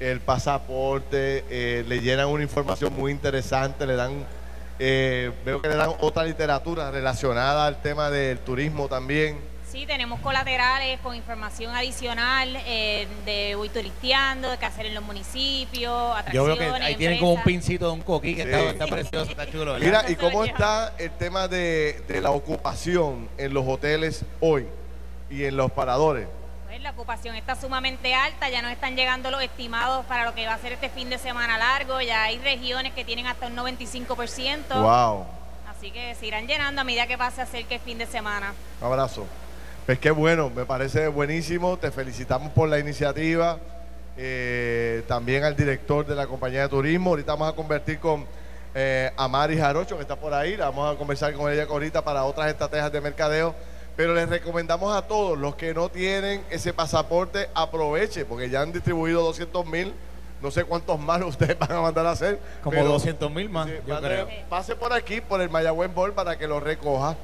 el 0.00 0.20
pasaporte, 0.20 1.44
eh, 1.50 1.84
le 1.86 2.00
llenan 2.00 2.28
una 2.28 2.42
información 2.42 2.92
muy 2.94 3.12
interesante, 3.12 3.86
le 3.86 3.96
dan, 3.96 4.24
eh, 4.78 5.30
veo 5.44 5.62
que 5.62 5.68
le 5.68 5.76
dan 5.76 5.90
otra 6.00 6.24
literatura 6.24 6.90
relacionada 6.90 7.66
al 7.66 7.80
tema 7.80 8.10
del 8.10 8.38
turismo 8.38 8.88
también. 8.88 9.38
Sí, 9.70 9.86
tenemos 9.86 10.20
colaterales 10.20 11.00
con 11.00 11.16
información 11.16 11.74
adicional 11.74 12.56
eh, 12.64 13.08
de 13.24 13.56
voy 13.56 13.68
turisteando, 13.68 14.48
de 14.50 14.56
qué 14.56 14.66
hacer 14.66 14.86
en 14.86 14.94
los 14.94 15.02
municipios, 15.02 16.16
atracciones. 16.16 16.58
Yo 16.58 16.64
veo 16.64 16.74
que 16.76 16.82
ahí 16.82 16.94
tienen 16.94 17.18
como 17.18 17.32
un 17.32 17.42
pincito 17.42 17.86
de 17.86 17.92
un 17.92 18.02
coquí 18.02 18.36
que 18.36 18.42
está, 18.42 18.86
precioso, 18.86 19.32
está 19.32 19.50
chulo. 19.50 19.76
Mira, 19.80 20.08
¿y 20.08 20.14
cómo 20.14 20.44
está 20.44 20.94
el 20.96 21.10
tema 21.12 21.48
de, 21.48 22.02
de 22.06 22.20
la 22.20 22.30
ocupación 22.30 23.28
en 23.36 23.52
los 23.52 23.66
hoteles 23.66 24.24
hoy 24.38 24.66
y 25.28 25.42
en 25.42 25.56
los 25.56 25.72
paradores? 25.72 26.28
La 26.82 26.90
ocupación 26.90 27.36
está 27.36 27.54
sumamente 27.54 28.14
alta, 28.14 28.48
ya 28.48 28.62
nos 28.62 28.72
están 28.72 28.96
llegando 28.96 29.30
los 29.30 29.42
estimados 29.42 30.04
para 30.06 30.24
lo 30.24 30.34
que 30.34 30.46
va 30.46 30.54
a 30.54 30.58
ser 30.58 30.72
este 30.72 30.88
fin 30.88 31.08
de 31.08 31.18
semana 31.18 31.58
largo, 31.58 32.00
ya 32.00 32.24
hay 32.24 32.38
regiones 32.38 32.92
que 32.92 33.04
tienen 33.04 33.26
hasta 33.26 33.46
un 33.46 33.56
95%. 33.56 34.80
Wow. 34.80 35.26
Así 35.68 35.90
que 35.90 36.14
se 36.14 36.26
irán 36.26 36.46
llenando 36.46 36.80
a 36.80 36.84
medida 36.84 37.06
que 37.06 37.18
pase 37.18 37.42
a 37.42 37.46
ser 37.46 37.64
que 37.66 37.78
fin 37.78 37.98
de 37.98 38.06
semana. 38.06 38.54
Un 38.80 38.86
abrazo. 38.86 39.26
Pues 39.86 39.98
qué 39.98 40.10
bueno, 40.10 40.50
me 40.50 40.64
parece 40.64 41.08
buenísimo, 41.08 41.76
te 41.76 41.90
felicitamos 41.90 42.50
por 42.52 42.68
la 42.68 42.78
iniciativa, 42.78 43.58
eh, 44.16 45.04
también 45.06 45.44
al 45.44 45.54
director 45.54 46.06
de 46.06 46.14
la 46.14 46.26
compañía 46.26 46.62
de 46.62 46.68
turismo, 46.68 47.10
ahorita 47.10 47.32
vamos 47.32 47.52
a 47.52 47.56
convertir 47.56 47.98
con 47.98 48.26
eh, 48.74 49.12
Amari 49.16 49.58
Jarocho, 49.58 49.96
que 49.96 50.02
está 50.02 50.16
por 50.16 50.32
ahí, 50.32 50.56
vamos 50.56 50.94
a 50.94 50.98
conversar 50.98 51.34
con 51.34 51.52
ella 51.52 51.66
ahorita 51.68 52.02
para 52.02 52.24
otras 52.24 52.48
estrategias 52.48 52.90
de 52.90 53.00
mercadeo 53.00 53.54
pero 53.96 54.14
les 54.14 54.28
recomendamos 54.28 54.94
a 54.94 55.02
todos 55.02 55.38
los 55.38 55.54
que 55.54 55.72
no 55.72 55.88
tienen 55.88 56.44
ese 56.50 56.72
pasaporte, 56.72 57.48
aproveche, 57.54 58.24
porque 58.24 58.50
ya 58.50 58.62
han 58.62 58.72
distribuido 58.72 59.22
200 59.22 59.66
mil. 59.66 59.94
No 60.42 60.50
sé 60.50 60.64
cuántos 60.64 60.98
más 60.98 61.22
ustedes 61.26 61.58
van 61.58 61.72
a 61.72 61.80
mandar 61.80 62.06
a 62.06 62.10
hacer. 62.10 62.40
Como 62.62 62.82
200 62.82 63.30
mil 63.30 63.48
más, 63.48 63.68
yo 63.86 64.00
creo. 64.00 64.28
Pase 64.48 64.74
por 64.74 64.92
aquí, 64.92 65.20
por 65.20 65.40
el 65.40 65.48
Mayagüez 65.48 65.94
Ball, 65.94 66.12
para 66.12 66.36
que 66.36 66.48
lo 66.48 66.60
recoja 66.60 67.16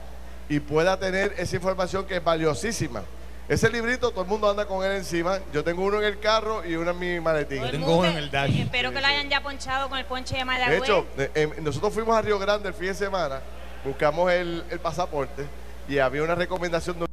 y 0.48 0.60
pueda 0.60 0.98
tener 0.98 1.34
esa 1.38 1.56
información 1.56 2.06
que 2.06 2.16
es 2.16 2.24
valiosísima. 2.24 3.02
Ese 3.48 3.68
librito, 3.68 4.12
todo 4.12 4.22
el 4.22 4.28
mundo 4.28 4.48
anda 4.48 4.64
con 4.64 4.84
él 4.84 4.92
encima. 4.92 5.40
Yo 5.52 5.64
tengo 5.64 5.82
uno 5.82 5.98
en 5.98 6.04
el 6.04 6.20
carro 6.20 6.64
y 6.64 6.76
uno 6.76 6.92
en 6.92 6.98
mi 7.00 7.18
maletín. 7.18 7.62
Yo 7.62 7.70
tengo 7.70 7.96
uno 7.96 8.08
en 8.08 8.16
el 8.16 8.30
dash. 8.30 8.60
Espero 8.60 8.92
que 8.92 9.00
lo 9.00 9.06
hayan 9.08 9.28
ya 9.28 9.42
ponchado 9.42 9.88
con 9.88 9.98
el 9.98 10.04
ponche 10.04 10.36
de 10.36 10.44
Mayagüez. 10.44 10.80
De 10.80 10.86
hecho, 10.86 11.06
em, 11.34 11.64
nosotros 11.64 11.92
fuimos 11.92 12.16
a 12.16 12.22
Río 12.22 12.38
Grande 12.38 12.68
el 12.68 12.74
fin 12.74 12.88
de 12.88 12.94
semana, 12.94 13.40
buscamos 13.84 14.30
el, 14.30 14.62
el 14.70 14.78
pasaporte 14.78 15.46
y 15.90 15.98
había 15.98 16.22
una 16.22 16.36
recomendación 16.36 17.00
de 17.00 17.06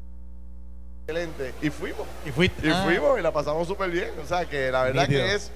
excelente 1.08 1.54
y 1.64 1.70
fuimos. 1.72 2.06
Y 2.26 2.30
fuiste. 2.30 2.68
Y 2.68 2.70
ah. 2.70 2.84
fuimos 2.86 3.18
y 3.18 3.24
la 3.24 3.34
pasamos 3.34 3.68
súper 3.68 3.90
bien. 3.90 4.12
O 4.24 4.28
sea 4.28 4.46
que 4.46 4.72
la 4.72 4.84
verdad 4.84 5.08
que 5.08 5.34
es 5.34 5.52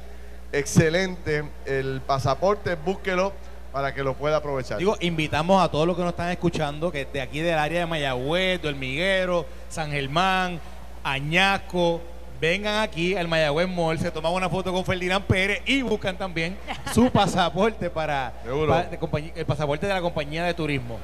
excelente 0.52 1.44
el 1.66 2.02
pasaporte, 2.06 2.74
búsquelo 2.76 3.32
para 3.72 3.94
que 3.94 4.04
lo 4.04 4.16
pueda 4.16 4.38
aprovechar. 4.38 4.80
Digo, 4.80 4.98
invitamos 5.02 5.64
a 5.64 5.70
todos 5.70 5.86
los 5.86 5.96
que 5.96 6.02
nos 6.02 6.12
están 6.12 6.32
escuchando, 6.32 6.92
que 6.92 7.06
de 7.06 7.22
aquí 7.22 7.42
del 7.42 7.60
área 7.60 7.82
de 7.82 7.86
Mayagüez, 7.86 8.60
del 8.62 8.76
Miguero, 8.76 9.46
San 9.70 9.92
Germán, 9.92 10.60
Añasco, 11.04 12.02
vengan 12.42 12.82
aquí 12.82 13.16
al 13.16 13.28
Mayagüez 13.28 13.70
Mall, 13.70 14.00
se 14.00 14.10
toman 14.10 14.34
una 14.34 14.50
foto 14.50 14.74
con 14.74 14.84
Ferdinand 14.84 15.24
Pérez 15.26 15.62
y 15.68 15.84
buscan 15.84 16.18
también 16.18 16.58
su 16.92 17.10
pasaporte 17.14 17.90
para, 17.90 18.34
el 19.36 19.46
pasaporte 19.46 19.86
de 19.86 19.94
la 19.94 20.02
compañía 20.02 20.44
de 20.44 20.54
turismo. 20.56 21.00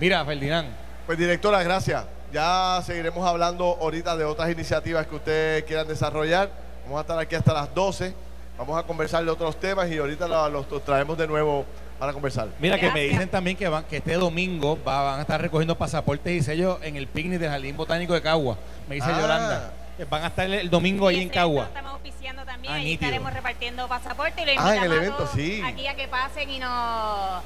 Mira, 0.00 0.24
Ferdinand, 0.24 0.68
pues 1.06 1.18
directora, 1.18 1.62
gracias. 1.62 2.04
Ya 2.32 2.80
seguiremos 2.86 3.26
hablando 3.26 3.76
ahorita 3.80 4.16
de 4.16 4.24
otras 4.24 4.50
iniciativas 4.50 5.06
que 5.06 5.16
ustedes 5.16 5.64
quieran 5.64 5.86
desarrollar. 5.86 6.50
Vamos 6.84 6.98
a 6.98 7.00
estar 7.02 7.18
aquí 7.18 7.34
hasta 7.34 7.52
las 7.52 7.74
12. 7.74 8.14
Vamos 8.56 8.78
a 8.78 8.86
conversar 8.86 9.24
de 9.24 9.30
otros 9.30 9.58
temas 9.58 9.90
y 9.90 9.98
ahorita 9.98 10.28
los, 10.48 10.84
traemos 10.84 11.18
de 11.18 11.26
nuevo 11.26 11.66
para 11.98 12.12
conversar. 12.12 12.48
Mira, 12.58 12.78
que 12.78 12.90
me 12.90 13.02
dicen 13.02 13.28
también 13.28 13.56
que, 13.56 13.68
van, 13.68 13.84
que 13.84 13.98
este 13.98 14.14
domingo 14.14 14.78
van 14.84 15.18
a 15.18 15.22
estar 15.22 15.40
recogiendo 15.40 15.76
pasaportes 15.76 16.32
y 16.32 16.42
sellos 16.42 16.78
en 16.82 16.96
el 16.96 17.06
picnic 17.06 17.38
del 17.38 17.50
Jardín 17.50 17.76
Botánico 17.76 18.14
de 18.14 18.22
Cagua. 18.22 18.56
Me 18.88 18.94
dice 18.96 19.08
ah. 19.10 19.20
Yolanda. 19.20 19.72
van 20.08 20.22
a 20.24 20.26
estar 20.28 20.50
el, 20.50 20.70
domingo 20.70 21.08
ahí 21.08 21.20
en 21.20 21.28
Cagua. 21.28 21.64
Estamos 21.64 21.92
auspiciando 21.92 22.44
también 22.44 22.80
y 22.80 22.90
ah, 22.90 22.94
estaremos 22.94 23.32
repartiendo 23.32 23.88
pasaportes 23.88 24.42
y 24.42 24.46
lo 24.46 24.52
invitamos 24.52 24.72
ah, 24.72 24.76
en 24.76 24.84
el 24.84 24.98
evento, 24.98 25.28
sí. 25.34 25.62
aquí 25.64 25.86
a 25.86 25.96
que 25.96 26.08
pasen 26.08 26.48
y 26.48 26.58
nos 26.58 27.42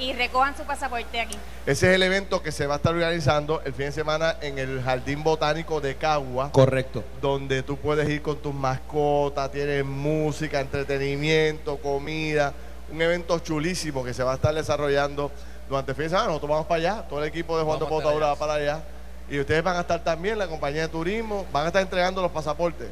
y 0.00 0.12
recojan 0.14 0.56
su 0.56 0.64
pasaporte 0.64 1.20
aquí. 1.20 1.36
Ese 1.66 1.90
es 1.90 1.94
el 1.94 2.02
evento 2.02 2.42
que 2.42 2.52
se 2.52 2.66
va 2.66 2.74
a 2.74 2.76
estar 2.78 2.94
organizando 2.94 3.60
el 3.64 3.74
fin 3.74 3.86
de 3.86 3.92
semana 3.92 4.36
en 4.40 4.58
el 4.58 4.82
Jardín 4.82 5.22
Botánico 5.22 5.80
de 5.80 5.96
Cagua. 5.96 6.50
Correcto. 6.52 7.04
Donde 7.20 7.62
tú 7.62 7.76
puedes 7.76 8.08
ir 8.08 8.22
con 8.22 8.38
tus 8.38 8.54
mascotas, 8.54 9.52
tienes 9.52 9.84
música, 9.84 10.60
entretenimiento, 10.60 11.76
comida. 11.76 12.54
Un 12.90 13.00
evento 13.02 13.38
chulísimo 13.38 14.02
que 14.02 14.14
se 14.14 14.24
va 14.24 14.32
a 14.32 14.34
estar 14.36 14.54
desarrollando 14.54 15.30
durante 15.68 15.92
el 15.92 15.96
fin 15.96 16.04
de 16.04 16.08
semana. 16.10 16.28
Nosotros 16.28 16.50
vamos 16.50 16.66
para 16.66 16.78
allá, 16.78 17.08
todo 17.08 17.22
el 17.22 17.28
equipo 17.28 17.56
de 17.58 17.64
Juan 17.64 17.78
de 17.78 17.86
Potadura 17.86 18.28
va 18.28 18.36
para 18.36 18.54
allá. 18.54 18.82
Y 19.28 19.38
ustedes 19.38 19.62
van 19.62 19.76
a 19.76 19.80
estar 19.80 20.02
también, 20.02 20.38
la 20.38 20.48
compañía 20.48 20.82
de 20.82 20.88
turismo, 20.88 21.46
van 21.52 21.64
a 21.64 21.66
estar 21.68 21.82
entregando 21.82 22.20
los 22.20 22.32
pasaportes. 22.32 22.88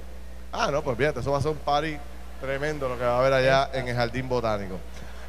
Ah, 0.53 0.71
no, 0.71 0.83
pues 0.83 0.97
fíjate, 0.97 1.21
eso 1.21 1.33
va 1.33 1.39
a 1.39 1.43
ser 1.43 1.51
un 1.51 1.59
party 1.59 1.97
tremendo 2.41 2.89
lo 2.89 2.97
que 2.97 3.05
va 3.05 3.17
a 3.17 3.19
haber 3.19 3.33
allá 3.33 3.71
en 3.73 3.89
el 3.89 3.97
Jardín 3.97 4.29
Botánico. 4.29 4.79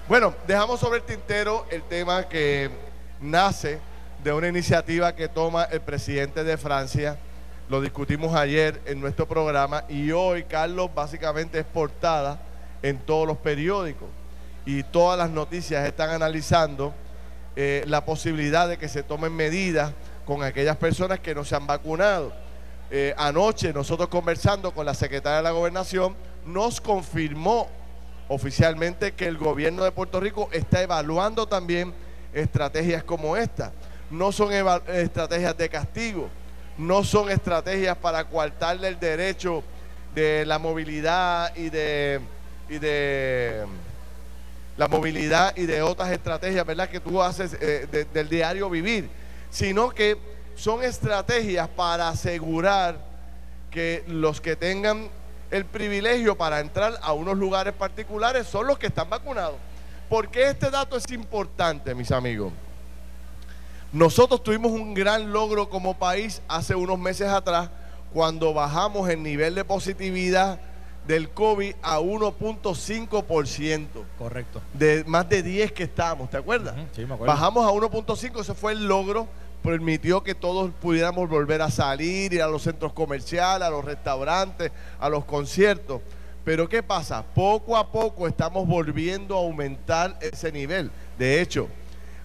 Bueno, 0.10 0.34
dejamos 0.48 0.80
sobre 0.80 0.98
el 0.98 1.06
tintero 1.06 1.68
el 1.70 1.84
tema 1.84 2.28
que 2.28 2.72
nace 3.22 3.78
de 4.24 4.34
una 4.34 4.48
iniciativa 4.48 5.14
que 5.14 5.28
toma 5.28 5.66
el 5.66 5.82
presidente 5.82 6.44
de 6.44 6.58
Francia. 6.58 7.20
Lo 7.70 7.80
discutimos 7.80 8.34
ayer 8.34 8.82
en 8.88 9.00
nuestro 9.00 9.28
programa 9.28 9.84
y 9.88 10.10
hoy, 10.10 10.46
Carlos, 10.46 10.90
básicamente 10.96 11.60
es 11.60 11.66
portada 11.66 12.42
en 12.82 12.98
todos 12.98 13.28
los 13.28 13.38
periódicos 13.38 14.08
y 14.66 14.82
todas 14.82 15.16
las 15.16 15.30
noticias 15.30 15.86
están 15.86 16.10
analizando 16.10 16.92
eh, 17.56 17.84
la 17.86 18.04
posibilidad 18.04 18.68
de 18.68 18.80
que 18.80 18.88
se 18.88 19.04
tomen 19.04 19.32
medidas 19.32 19.94
con 20.26 20.42
aquellas 20.42 20.78
personas 20.78 21.20
que 21.20 21.36
no 21.36 21.46
se 21.46 21.56
han 21.56 21.68
vacunado. 21.68 22.34
Eh, 22.90 23.14
anoche 23.16 23.72
nosotros 23.74 24.10
conversando 24.10 24.72
con 24.72 24.88
la 24.88 24.96
secretaria 24.96 25.38
de 25.38 25.44
la 25.44 25.52
gobernación 25.52 26.16
nos 26.48 26.82
confirmó 26.82 27.68
oficialmente 28.30 29.12
que 29.12 29.28
el 29.28 29.38
gobierno 29.38 29.84
de 29.84 29.92
Puerto 29.92 30.20
Rico 30.20 30.50
está 30.54 30.82
evaluando 30.82 31.48
también 31.48 31.94
estrategias 32.34 33.04
como 33.04 33.36
esta. 33.36 33.74
No 34.10 34.32
son 34.32 34.54
estrategias 34.54 35.58
de 35.58 35.68
castigo, 35.68 36.30
no 36.78 37.04
son 37.04 37.30
estrategias 37.30 37.98
para 37.98 38.24
coartarle 38.24 38.88
el 38.88 39.00
derecho 39.00 39.64
de 40.16 40.46
la 40.46 40.58
movilidad 40.60 41.56
y 41.56 41.70
de, 41.70 42.22
y 42.70 42.78
de 42.78 43.66
la 44.78 44.88
movilidad 44.88 45.56
y 45.58 45.66
de 45.66 45.82
otras 45.82 46.12
estrategias, 46.12 46.66
¿verdad? 46.66 46.90
Que 46.90 47.00
tú 47.00 47.22
haces 47.22 47.58
eh, 47.60 48.08
del 48.14 48.30
diario 48.30 48.70
vivir, 48.70 49.10
sino 49.50 49.90
que 49.90 50.18
son 50.56 50.84
estrategias 50.84 51.68
para 51.68 52.10
asegurar 52.10 52.98
que 53.72 54.04
los 54.08 54.40
que 54.40 54.56
tengan 54.56 55.10
el 55.52 55.66
privilegio 55.66 56.38
para 56.38 56.60
entrar 56.60 56.94
a 57.02 57.14
unos 57.14 57.38
lugares 57.38 57.74
particulares 57.74 58.48
son 58.48 58.68
los 58.68 58.78
que 58.78 58.88
están 58.88 59.10
vacunados. 59.10 59.56
¿Por 60.08 60.30
qué 60.30 60.50
este 60.50 60.70
dato 60.70 60.98
es 60.98 61.10
importante, 61.12 61.94
mis 61.94 62.12
amigos? 62.12 62.52
Nosotros 63.92 64.44
tuvimos 64.44 64.72
un 64.72 64.94
gran 64.94 65.32
logro 65.32 65.70
como 65.70 65.98
país 65.98 66.42
hace 66.48 66.76
unos 66.76 67.00
meses 67.00 67.28
atrás 67.28 67.70
cuando 68.14 68.54
bajamos 68.54 69.10
el 69.10 69.22
nivel 69.24 69.56
de 69.56 69.64
positividad 69.64 70.60
del 71.08 71.30
COVID 71.30 71.74
a 71.82 72.00
1.5%. 72.00 73.88
Correcto. 74.18 74.62
De 74.74 75.04
más 75.06 75.28
de 75.28 75.42
10 75.42 75.72
que 75.72 75.84
estábamos, 75.84 76.30
¿te 76.30 76.38
acuerdas? 76.38 76.76
sí, 76.96 77.06
me 77.06 77.16
acuerdo. 77.16 77.34
Bajamos 77.34 77.66
a 77.66 77.72
1.5, 77.72 78.42
ese 78.42 78.54
fue 78.54 78.74
el 78.74 78.88
logro 78.88 79.28
permitió 79.64 80.24
que 80.24 80.36
todos 80.36 80.72
pudiéramos 80.82 81.30
volver 81.30 81.62
a 81.62 81.70
salir, 81.70 82.34
ir 82.34 82.42
a 82.42 82.48
los 82.48 82.64
centros 82.64 82.94
comerciales, 82.94 83.68
a 83.68 83.72
los 83.72 83.84
restaurantes, 83.84 84.72
a 85.00 85.10
los 85.10 85.26
conciertos. 85.26 86.02
Pero 86.46 86.70
¿qué 86.70 86.82
pasa? 86.82 87.24
Poco 87.24 87.78
a 87.78 87.92
poco 87.92 88.28
estamos 88.28 88.68
volviendo 88.68 89.36
a 89.36 89.40
aumentar 89.40 90.18
ese 90.22 90.52
nivel. 90.52 90.90
De 91.18 91.42
hecho, 91.42 91.68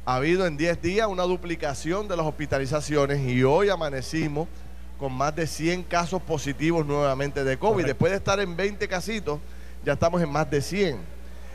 ha 0.06 0.16
habido 0.16 0.46
en 0.46 0.56
10 0.56 0.80
días 0.80 1.08
una 1.08 1.24
duplicación 1.24 2.08
de 2.08 2.16
las 2.16 2.26
hospitalizaciones 2.26 3.20
y 3.20 3.42
hoy 3.42 3.68
amanecimos 3.68 4.48
con 4.98 5.12
más 5.12 5.34
de 5.34 5.46
100 5.46 5.82
casos 5.84 6.22
positivos 6.22 6.86
nuevamente 6.86 7.42
de 7.42 7.58
COVID. 7.58 7.84
Después 7.84 8.12
de 8.12 8.18
estar 8.18 8.38
en 8.38 8.56
20 8.56 8.86
casitos, 8.86 9.40
ya 9.84 9.94
estamos 9.94 10.22
en 10.22 10.30
más 10.30 10.48
de 10.50 10.62
100. 10.62 10.98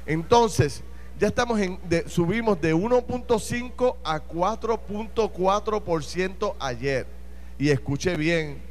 Entonces, 0.06 0.84
ya 1.20 1.28
estamos 1.28 1.60
en, 1.60 1.78
subimos 2.08 2.60
de 2.62 2.74
1.5 2.74 3.98
a 4.06 4.22
4.4% 4.22 6.56
ayer. 6.60 7.06
Y 7.58 7.72
escuche 7.72 8.16
bien, 8.16 8.62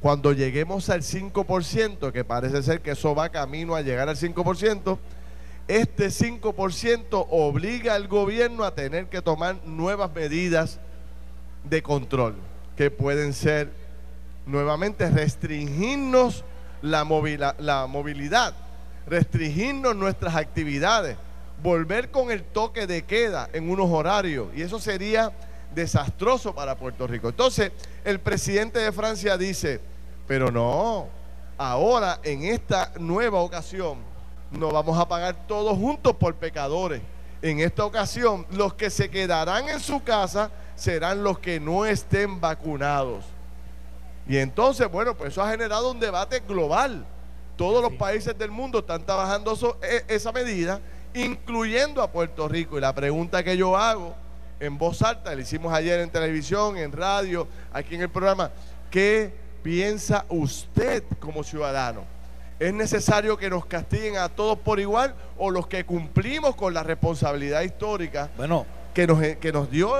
cuando 0.00 0.32
lleguemos 0.32 0.88
al 0.88 1.02
5%, 1.02 2.10
que 2.10 2.24
parece 2.24 2.62
ser 2.62 2.80
que 2.80 2.92
eso 2.92 3.14
va 3.14 3.28
camino 3.28 3.74
a 3.74 3.82
llegar 3.82 4.08
al 4.08 4.16
5%, 4.16 4.96
este 5.68 6.06
5% 6.06 7.26
obliga 7.28 7.94
al 7.94 8.08
gobierno 8.08 8.64
a 8.64 8.74
tener 8.74 9.10
que 9.10 9.20
tomar 9.20 9.62
nuevas 9.66 10.10
medidas 10.14 10.80
de 11.64 11.82
control, 11.82 12.36
que 12.74 12.90
pueden 12.90 13.34
ser 13.34 13.70
nuevamente 14.46 15.10
restringirnos 15.10 16.42
la, 16.80 17.04
la 17.58 17.86
movilidad, 17.86 18.54
restringirnos 19.06 19.94
nuestras 19.94 20.36
actividades 20.36 21.18
volver 21.62 22.10
con 22.10 22.30
el 22.30 22.42
toque 22.42 22.86
de 22.86 23.02
queda 23.02 23.48
en 23.52 23.70
unos 23.70 23.88
horarios 23.90 24.48
y 24.54 24.62
eso 24.62 24.78
sería 24.80 25.32
desastroso 25.74 26.54
para 26.54 26.76
Puerto 26.76 27.06
Rico. 27.06 27.28
Entonces, 27.28 27.72
el 28.04 28.20
presidente 28.20 28.80
de 28.80 28.92
Francia 28.92 29.38
dice, 29.38 29.80
pero 30.26 30.50
no, 30.50 31.08
ahora 31.56 32.20
en 32.24 32.42
esta 32.42 32.92
nueva 32.98 33.40
ocasión 33.40 33.98
nos 34.50 34.72
vamos 34.72 34.98
a 34.98 35.08
pagar 35.08 35.46
todos 35.46 35.76
juntos 35.78 36.14
por 36.16 36.34
pecadores. 36.34 37.00
En 37.40 37.58
esta 37.60 37.84
ocasión, 37.84 38.46
los 38.50 38.74
que 38.74 38.90
se 38.90 39.10
quedarán 39.10 39.68
en 39.68 39.80
su 39.80 40.02
casa 40.02 40.50
serán 40.76 41.24
los 41.24 41.38
que 41.38 41.58
no 41.58 41.86
estén 41.86 42.40
vacunados. 42.40 43.24
Y 44.28 44.36
entonces, 44.36 44.90
bueno, 44.90 45.16
pues 45.16 45.32
eso 45.32 45.42
ha 45.42 45.50
generado 45.50 45.90
un 45.90 45.98
debate 45.98 46.40
global. 46.40 47.04
Todos 47.56 47.82
los 47.82 47.92
países 47.94 48.36
del 48.38 48.50
mundo 48.50 48.80
están 48.80 49.04
trabajando 49.04 49.56
e, 49.82 50.04
esa 50.08 50.32
medida 50.32 50.80
incluyendo 51.14 52.02
a 52.02 52.10
Puerto 52.10 52.48
Rico. 52.48 52.78
Y 52.78 52.80
la 52.80 52.94
pregunta 52.94 53.42
que 53.42 53.56
yo 53.56 53.76
hago 53.76 54.14
en 54.60 54.78
voz 54.78 55.02
alta, 55.02 55.34
la 55.34 55.40
hicimos 55.40 55.72
ayer 55.72 56.00
en 56.00 56.10
televisión, 56.10 56.76
en 56.76 56.92
radio, 56.92 57.48
aquí 57.72 57.96
en 57.96 58.02
el 58.02 58.08
programa, 58.08 58.50
¿qué 58.90 59.32
piensa 59.62 60.24
usted 60.28 61.02
como 61.18 61.42
ciudadano? 61.42 62.04
¿Es 62.60 62.72
necesario 62.72 63.36
que 63.36 63.50
nos 63.50 63.66
castiguen 63.66 64.18
a 64.18 64.28
todos 64.28 64.56
por 64.58 64.78
igual 64.78 65.16
o 65.36 65.50
los 65.50 65.66
que 65.66 65.84
cumplimos 65.84 66.54
con 66.54 66.72
la 66.72 66.84
responsabilidad 66.84 67.62
histórica 67.62 68.30
bueno. 68.36 68.64
que, 68.94 69.04
nos, 69.04 69.20
que 69.20 69.52
nos 69.52 69.68
dio 69.68 69.92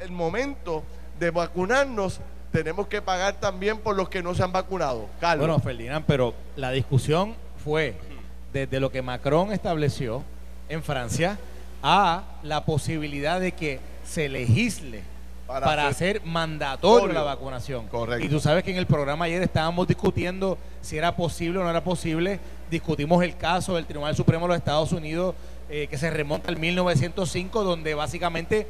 el 0.00 0.10
momento 0.10 0.82
de 1.20 1.30
vacunarnos? 1.30 2.20
Tenemos 2.50 2.88
que 2.88 3.00
pagar 3.00 3.34
también 3.34 3.78
por 3.78 3.94
los 3.94 4.08
que 4.08 4.20
no 4.20 4.34
se 4.34 4.42
han 4.42 4.50
vacunado. 4.50 5.06
Carlos. 5.20 5.46
Bueno, 5.46 5.62
Ferdinand, 5.62 6.04
pero 6.08 6.34
la 6.56 6.72
discusión 6.72 7.36
fue 7.62 7.94
desde 8.52 8.80
lo 8.80 8.90
que 8.90 9.00
Macron 9.00 9.52
estableció, 9.52 10.24
en 10.68 10.82
Francia 10.82 11.38
a 11.82 12.24
la 12.42 12.64
posibilidad 12.64 13.40
de 13.40 13.52
que 13.52 13.80
se 14.04 14.28
legisle 14.28 15.02
para, 15.46 15.88
hacer, 15.88 16.20
mandatorio 16.24 17.12
la 17.12 17.22
vacunación. 17.22 17.86
Correcto. 17.88 18.24
Y 18.24 18.28
tú 18.28 18.38
sabes 18.38 18.62
que 18.62 18.70
en 18.70 18.76
el 18.76 18.86
programa 18.86 19.24
ayer 19.24 19.42
estábamos 19.42 19.88
discutiendo 19.88 20.58
si 20.82 20.98
era 20.98 21.16
posible 21.16 21.58
o 21.58 21.62
no 21.62 21.70
era 21.70 21.82
posible. 21.82 22.38
Discutimos 22.70 23.22
el 23.22 23.36
caso 23.36 23.76
del 23.76 23.86
Tribunal 23.86 24.14
Supremo 24.14 24.44
de 24.44 24.48
los 24.48 24.56
Estados 24.58 24.92
Unidos 24.92 25.34
eh, 25.70 25.86
que 25.88 25.96
se 25.96 26.10
remonta 26.10 26.50
al 26.50 26.58
1905, 26.58 27.64
donde 27.64 27.94
básicamente 27.94 28.66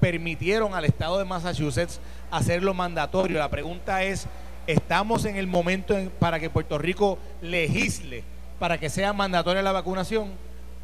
permitieron 0.00 0.74
al 0.74 0.84
estado 0.84 1.18
de 1.18 1.24
Massachusetts 1.24 2.00
hacerlo 2.30 2.74
mandatorio. 2.74 3.38
La 3.38 3.48
pregunta 3.48 4.02
es, 4.02 4.26
¿estamos 4.66 5.24
en 5.24 5.36
el 5.36 5.46
momento 5.46 5.96
para 6.18 6.40
que 6.40 6.50
Puerto 6.50 6.78
Rico 6.78 7.18
legisle 7.40 8.24
para 8.58 8.78
que 8.78 8.90
sea 8.90 9.12
mandatoria 9.12 9.62
la 9.62 9.72
vacunación? 9.72 10.30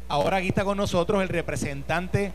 Ahora 0.07 0.37
aquí 0.37 0.49
está 0.49 0.63
con 0.63 0.77
nosotros 0.77 1.21
el 1.21 1.29
representante 1.29 2.31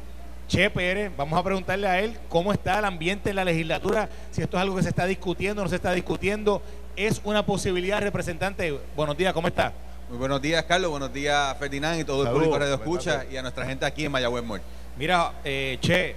Che 0.48 0.70
Pérez. 0.70 1.12
Vamos 1.16 1.38
a 1.38 1.42
preguntarle 1.42 1.87
a 1.87 2.00
él 2.00 2.18
cómo 2.28 2.52
está 2.52 2.78
el 2.78 2.85
ambiente 2.85 3.31
en 3.31 3.37
la 3.37 3.44
legislatura, 3.44 4.09
si 4.31 4.42
esto 4.42 4.57
es 4.57 4.62
algo 4.62 4.76
que 4.76 4.83
se 4.83 4.88
está 4.88 5.07
discutiendo 5.07 5.62
o 5.62 5.64
no 5.64 5.68
se 5.68 5.76
está 5.76 5.92
discutiendo. 5.92 6.62
¿Es 6.96 7.20
una 7.24 7.44
posibilidad, 7.44 8.00
representante? 8.00 8.78
Buenos 8.96 9.16
días, 9.16 9.33
¿cómo 9.33 9.48
está? 9.48 9.72
Muy 10.09 10.18
buenos 10.18 10.40
días, 10.40 10.64
Carlos. 10.64 10.90
Buenos 10.90 11.12
días, 11.12 11.57
Ferdinand 11.59 12.00
y 12.00 12.04
todo 12.04 12.22
el 12.24 12.31
público 12.31 12.59
de 12.59 12.74
escucha 12.74 13.26
y 13.31 13.37
a 13.37 13.42
nuestra 13.42 13.66
gente 13.66 13.85
aquí 13.85 14.07
en 14.07 14.12
Mayagüez 14.12 14.42
Mall. 14.42 14.62
Mira, 14.96 15.35
eh, 15.44 15.76
Che, 15.81 16.16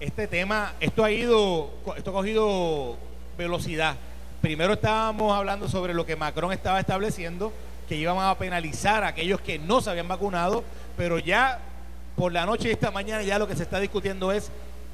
este 0.00 0.26
tema, 0.26 0.72
esto 0.80 1.04
ha 1.04 1.10
ido, 1.10 1.70
esto 1.96 2.10
ha 2.10 2.14
cogido 2.14 2.96
velocidad. 3.36 3.96
Primero 4.40 4.72
estábamos 4.72 5.36
hablando 5.36 5.68
sobre 5.68 5.92
lo 5.92 6.06
que 6.06 6.16
Macron 6.16 6.52
estaba 6.52 6.80
estableciendo, 6.80 7.52
que 7.88 7.96
iban 7.96 8.18
a 8.18 8.34
penalizar 8.36 9.02
a 9.02 9.08
aquellos 9.08 9.40
que 9.40 9.58
no 9.58 9.80
se 9.80 9.90
habían 9.90 10.08
vacunado, 10.08 10.62
pero 10.96 11.18
ya 11.18 11.58
por 12.16 12.32
la 12.32 12.44
noche 12.44 12.68
de 12.68 12.74
esta 12.74 12.90
mañana 12.90 13.22
ya 13.22 13.38
lo 13.38 13.48
que 13.48 13.56
se 13.56 13.62
está 13.62 13.80
discutiendo 13.80 14.30
es, 14.30 14.50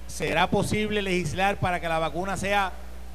¿será 0.06 0.48
posible 0.48 1.02
legislar 1.02 1.58
para 1.58 1.80
que 1.80 1.88
la 1.88 1.98
vacuna 1.98 2.36
sea 2.36 2.72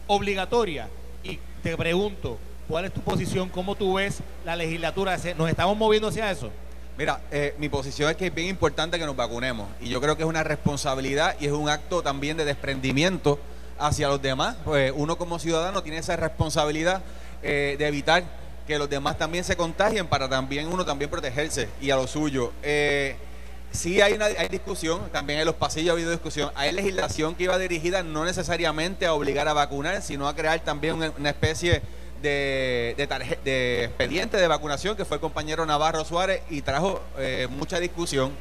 obligatoria? 0.08 0.90
Y 1.24 1.40
te 1.64 1.78
pregunto, 1.78 2.38
¿cuál 2.68 2.86
es 2.86 2.94
tu 2.94 3.02
posición? 3.02 3.50
¿Cómo 3.50 3.76
tú 3.76 3.94
ves 3.94 4.20
la 4.46 4.56
legislatura? 4.56 5.18
¿Nos 5.38 5.50
estamos 5.50 5.78
moviendo 5.78 6.10
hacia 6.10 6.30
eso? 6.30 6.52
Mira, 6.98 7.22
eh, 7.32 7.56
mi 7.58 7.70
posición 7.70 8.10
es 8.10 8.18
que 8.18 8.28
es 8.28 8.36
bien 8.36 8.50
importante 8.50 9.00
que 9.00 9.06
nos 9.06 9.16
vacunemos 9.16 9.70
y 9.80 9.88
yo 9.88 10.02
creo 10.02 10.18
que 10.18 10.24
es 10.24 10.30
una 10.30 10.44
responsabilidad 10.44 11.38
y 11.40 11.46
es 11.46 11.54
un 11.54 11.70
acto 11.70 12.02
también 12.02 12.36
de 12.36 12.44
desprendimiento 12.44 13.40
hacia 13.78 14.10
los 14.10 14.22
demás. 14.22 14.58
Pues 14.66 14.92
uno 14.94 15.18
como 15.18 15.40
ciudadano 15.40 15.82
tiene 15.82 16.00
esa 16.00 16.18
responsabilidad 16.18 17.02
eh, 17.42 17.78
de 17.80 17.88
evitar 17.88 18.24
que 18.70 18.78
los 18.78 18.88
demás 18.88 19.18
también 19.18 19.44
se 19.44 19.58
contagien 19.58 20.06
para 20.06 20.30
también 20.30 20.68
uno 20.68 20.86
también 20.86 21.10
protegerse 21.10 21.68
y 21.82 21.90
a 21.90 21.96
lo 21.96 22.06
suyo. 22.06 22.54
Eh, 22.62 23.16
sí 23.72 24.00
hay, 24.00 24.14
una, 24.14 24.26
hay 24.26 24.48
discusión, 24.48 25.10
también 25.12 25.40
en 25.40 25.48
los 25.48 25.56
pasillos 25.56 25.90
ha 25.90 25.94
habido 25.94 26.12
discusión. 26.12 26.52
Hay 26.54 26.72
legislación 26.72 27.34
que 27.34 27.46
iba 27.46 27.58
dirigida 27.58 28.04
no 28.04 28.26
necesariamente 28.26 29.08
a 29.08 29.16
obligar 29.16 29.48
a 29.48 29.54
vacunar, 29.54 30.04
sino 30.04 30.28
a 30.28 30.36
crear 30.36 30.60
también 30.60 30.96
una 31.18 31.30
especie 31.30 31.82
de, 32.22 32.94
de, 33.44 33.86
expediente 33.86 34.38
de 34.38 34.48
vacunación 34.48 34.96
que 34.96 35.04
fue 35.04 35.18
el 35.18 35.22
compañero 35.22 35.66
Navarro 35.66 36.06
Suárez 36.06 36.44
y 36.52 36.62
trajo 36.62 37.02
eh, 37.18 37.48
mucha 37.50 37.80
discusión, 37.80 38.34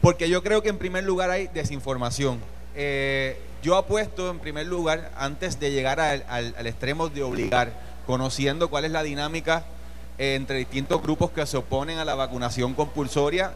porque 0.00 0.28
yo 0.28 0.42
creo 0.42 0.62
que 0.62 0.70
en 0.70 0.78
primer 0.78 1.04
lugar 1.04 1.30
hay 1.30 1.46
desinformación. 1.46 2.40
Eh, 2.74 3.38
yo 3.62 3.76
apuesto 3.76 4.30
en 4.30 4.40
primer 4.40 4.66
lugar, 4.66 5.12
antes 5.16 5.60
de 5.60 5.70
llegar 5.70 6.00
al, 6.00 6.24
al, 6.28 6.66
extremo 6.66 7.08
de 7.08 7.22
obligar, 7.22 7.89
conociendo 8.06 8.68
cuál 8.70 8.84
es 8.84 8.90
la 8.90 9.02
dinámica 9.02 9.64
eh, 10.18 10.34
entre 10.34 10.58
distintos 10.58 11.02
grupos 11.02 11.30
que 11.30 11.46
se 11.46 11.56
oponen 11.56 11.98
a 11.98 12.04
la 12.04 12.14
vacunación 12.14 12.74
compulsoria, 12.74 13.52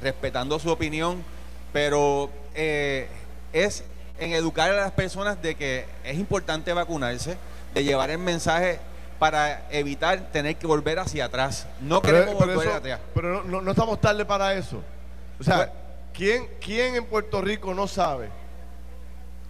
respetando 0.00 0.58
su 0.58 0.70
opinión, 0.70 1.24
pero 1.72 2.30
es 2.54 3.84
en 4.18 4.32
educar 4.32 4.70
a 4.70 4.74
las 4.74 4.92
personas 4.92 5.40
de 5.42 5.54
que 5.54 5.86
es 6.04 6.18
importante 6.18 6.72
vacunarse, 6.72 7.36
de 7.74 7.84
llevar 7.84 8.10
el 8.10 8.18
mensaje 8.18 8.78
para 9.18 9.68
evitar 9.70 10.30
tener 10.32 10.56
que 10.56 10.66
volver 10.66 10.98
hacia 10.98 11.26
atrás. 11.26 11.66
No 11.80 12.02
queremos 12.02 12.34
volver 12.34 12.68
atrás. 12.68 13.00
Pero 13.14 13.42
no, 13.44 13.70
estamos 13.70 14.00
tarde 14.00 14.24
para 14.24 14.54
eso. 14.54 14.82
O 15.40 15.44
sea, 15.44 15.56
pues- 15.56 15.70
¿quién, 16.12 16.48
¿quién 16.60 16.94
en 16.96 17.04
Puerto 17.06 17.40
Rico 17.40 17.74
no 17.74 17.86
sabe 17.86 18.28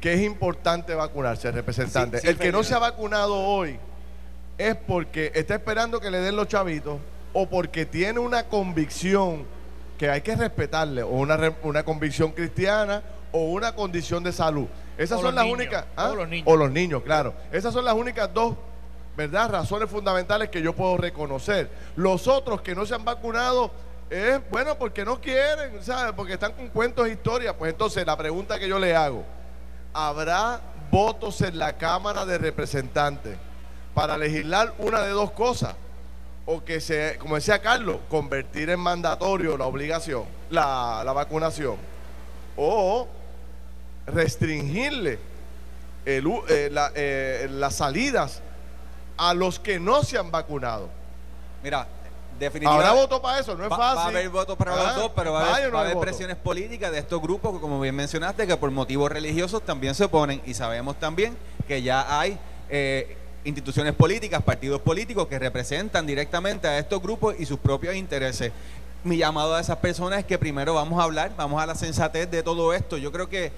que 0.00 0.14
es 0.14 0.20
importante 0.22 0.94
vacunarse, 0.94 1.50
representante? 1.50 2.20
el 2.28 2.38
que 2.38 2.52
no 2.52 2.62
se 2.62 2.74
ha 2.74 2.78
vacunado 2.78 3.36
hoy 3.36 3.78
es 4.58 4.76
porque 4.76 5.32
está 5.34 5.54
esperando 5.54 6.00
que 6.00 6.10
le 6.10 6.20
den 6.20 6.36
los 6.36 6.48
chavitos 6.48 6.98
o 7.32 7.48
porque 7.48 7.86
tiene 7.86 8.20
una 8.20 8.44
convicción 8.44 9.44
que 9.98 10.10
hay 10.10 10.20
que 10.22 10.36
respetarle, 10.36 11.02
o 11.02 11.08
una, 11.08 11.38
una 11.62 11.84
convicción 11.84 12.32
cristiana 12.32 13.02
o 13.32 13.44
una 13.44 13.74
condición 13.74 14.22
de 14.22 14.32
salud. 14.32 14.66
Esas 14.96 15.20
son 15.20 15.34
las 15.34 15.46
únicas. 15.46 15.86
¿ah? 15.96 16.10
O 16.10 16.14
los 16.14 16.28
niños. 16.28 16.46
O 16.46 16.56
los 16.56 16.70
niños, 16.70 17.02
claro. 17.02 17.34
Esas 17.52 17.72
son 17.72 17.84
las 17.84 17.94
únicas 17.94 18.32
dos 18.32 18.54
¿verdad? 19.16 19.50
Razones 19.50 19.88
fundamentales 19.88 20.48
que 20.48 20.60
yo 20.60 20.74
puedo 20.74 20.96
reconocer. 20.96 21.70
Los 21.96 22.26
otros 22.26 22.62
que 22.62 22.74
no 22.74 22.84
se 22.84 22.94
han 22.94 23.04
vacunado 23.04 23.70
es, 24.10 24.40
bueno, 24.50 24.76
porque 24.76 25.04
no 25.04 25.20
quieren, 25.20 25.82
¿sabes? 25.82 26.12
Porque 26.14 26.34
están 26.34 26.52
con 26.52 26.68
cuentos 26.68 27.06
e 27.06 27.12
historias. 27.12 27.54
Pues 27.54 27.72
entonces 27.72 28.04
la 28.04 28.16
pregunta 28.16 28.58
que 28.58 28.68
yo 28.68 28.78
le 28.78 28.94
hago, 28.94 29.24
¿habrá 29.92 30.60
votos 30.90 31.40
en 31.42 31.58
la 31.58 31.76
Cámara 31.76 32.26
de 32.26 32.38
Representantes 32.38 33.36
para 33.94 34.18
legislar 34.18 34.74
una 34.78 35.02
de 35.02 35.10
dos 35.10 35.30
cosas? 35.30 35.74
O 36.46 36.62
que 36.62 36.80
se, 36.80 37.16
como 37.18 37.36
decía 37.36 37.62
Carlos, 37.62 37.98
convertir 38.10 38.68
en 38.68 38.80
mandatorio 38.80 39.56
la 39.56 39.64
obligación, 39.64 40.24
la, 40.50 41.02
vacunación. 41.14 41.76
O 42.56 43.08
restringirle 44.06 45.18
el, 46.04 46.26
eh, 46.48 46.70
eh, 46.94 47.48
las 47.50 47.76
salidas 47.76 48.42
a 49.16 49.32
los 49.32 49.58
que 49.58 49.80
no 49.80 50.02
se 50.02 50.18
han 50.18 50.30
vacunado. 50.30 50.88
Mira, 51.62 51.86
definitivamente. 52.38 52.88
Habrá 52.88 53.00
voto 53.00 53.22
para 53.22 53.38
eso, 53.38 53.54
no 53.56 53.64
es 53.64 53.70
fácil. 53.70 53.96
Va 53.96 54.04
a 54.04 54.08
haber 54.08 54.28
votos 54.28 54.56
para 54.56 54.76
los 54.76 54.86
ah, 54.86 54.92
dos, 54.92 55.12
pero 55.14 55.32
va 55.32 55.54
a 55.54 55.56
haber, 55.56 55.98
presiones 55.98 56.36
políticas 56.36 56.92
de 56.92 56.98
estos 56.98 57.22
grupos 57.22 57.54
que, 57.54 57.60
como 57.60 57.80
bien 57.80 57.94
mencionaste, 57.94 58.46
que 58.46 58.56
por 58.56 58.70
motivos 58.70 59.10
religiosos 59.10 59.62
también 59.62 59.94
se 59.94 60.04
oponen. 60.04 60.42
Y 60.44 60.54
sabemos 60.54 60.98
también 60.98 61.36
que 61.66 61.82
ya 61.82 62.20
hay 62.20 62.38
eh, 62.68 63.16
instituciones 63.44 63.92
políticas, 63.94 64.42
partidos 64.42 64.80
políticos 64.80 65.28
que 65.28 65.38
representan 65.38 66.06
directamente 66.06 66.66
a 66.66 66.78
estos 66.78 67.02
grupos 67.02 67.36
y 67.38 67.46
sus 67.46 67.58
propios 67.58 67.94
intereses. 67.94 68.52
Mi 69.04 69.18
llamado 69.18 69.54
a 69.54 69.60
esas 69.60 69.76
personas 69.78 70.20
es 70.20 70.24
que 70.24 70.38
primero 70.38 70.74
vamos 70.74 70.98
a 70.98 71.04
hablar, 71.04 71.32
vamos 71.36 71.62
a 71.62 71.66
la 71.66 71.74
sensatez 71.74 72.30
de 72.30 72.42
todo 72.42 72.72
esto. 72.72 72.96
Yo 72.96 73.12
creo 73.12 73.28
que 73.28 73.46
eh, 73.46 73.52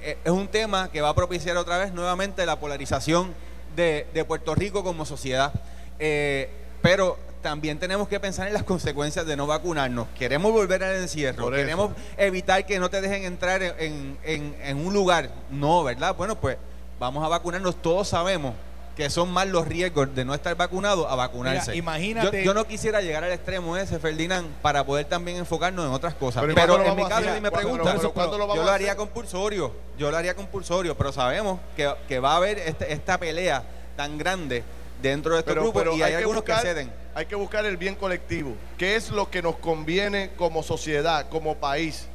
eh, 0.00 0.18
es 0.24 0.30
un 0.30 0.46
tema 0.46 0.90
que 0.90 1.00
va 1.00 1.08
a 1.08 1.14
propiciar 1.14 1.56
otra 1.56 1.76
vez 1.78 1.92
nuevamente 1.92 2.46
la 2.46 2.60
polarización 2.60 3.34
de, 3.74 4.24
Puerto 4.26 4.54
Rico 4.54 4.84
como 4.84 5.04
sociedad. 5.04 5.52
Eh, 5.98 6.48
pero 6.82 7.18
también 7.42 7.78
tenemos 7.78 8.08
que 8.08 8.20
pensar 8.20 8.46
en 8.46 8.54
las 8.54 8.62
consecuencias 8.62 9.26
de 9.26 9.36
no 9.36 9.46
vacunarnos. 9.46 10.06
Queremos 10.16 10.52
volver 10.52 10.84
al 10.84 10.96
encierro, 10.96 11.50
queremos 11.50 11.90
evitar 12.16 12.64
que 12.64 12.78
no 12.78 12.90
te 12.90 13.00
dejen 13.00 13.24
entrar 13.24 13.62
en, 13.62 14.76
un 14.76 14.94
lugar. 14.94 15.30
No, 15.50 15.82
¿verdad? 15.82 16.14
Bueno, 16.16 16.36
pues 16.40 16.56
vamos 17.00 17.24
a 17.24 17.28
vacunarnos. 17.28 17.80
Todos 17.82 18.08
sabemos 18.08 18.54
que 18.96 19.10
son 19.10 19.30
más 19.30 19.46
los 19.46 19.68
riesgos 19.68 20.12
de 20.14 20.24
no 20.24 20.34
estar 20.34 20.56
vacunado 20.56 21.08
a 21.08 21.14
vacunarse. 21.14 21.76
imagínate. 21.76 22.42
Yo, 22.42 22.54
no 22.54 22.66
quisiera 22.66 23.02
llegar 23.02 23.22
al 23.22 23.32
extremo 23.32 23.76
ese, 23.76 23.98
Ferdinand, 23.98 24.50
para 24.62 24.86
poder 24.86 25.04
también 25.04 25.36
enfocarnos 25.36 25.86
en 25.86 25.92
otras 25.92 26.14
cosas. 26.14 26.44
Pero, 26.54 26.82
en 26.82 26.96
mi 26.96 27.06
caso, 27.06 27.34
si 27.34 27.40
me 27.40 27.50
preguntan, 27.50 28.00
yo 28.00 28.64
lo 28.64 28.70
haría 28.70 28.96
compulsorio. 28.96 29.72
Yo 29.98 30.10
lo 30.10 30.16
haría 30.16 30.34
compulsorio, 30.34 30.96
pero 30.96 31.12
sabemos 31.12 31.60
que, 31.76 31.92
que 32.08 32.18
va 32.18 32.32
a 32.32 32.36
haber 32.36 32.58
este, 32.58 32.92
esta 32.92 33.18
pelea 33.18 33.62
tan 33.96 34.18
grande 34.18 34.64
dentro 35.00 35.34
de 35.34 35.40
este 35.40 35.52
grupo 35.52 35.82
y 35.94 36.02
hay, 36.02 36.14
algunos 36.14 36.42
que, 36.42 36.54
ceden. 36.54 36.90
Hay 37.14 37.26
que 37.26 37.34
buscar 37.34 37.64
el 37.66 37.76
bien 37.76 37.94
colectivo. 37.94 38.54
¿Qué 38.78 38.96
es 38.96 39.10
lo 39.10 39.30
que 39.30 39.42
nos 39.42 39.56
conviene 39.56 40.30
como 40.36 40.62
sociedad, 40.62 41.28
como 41.28 41.56
país? 41.56 42.06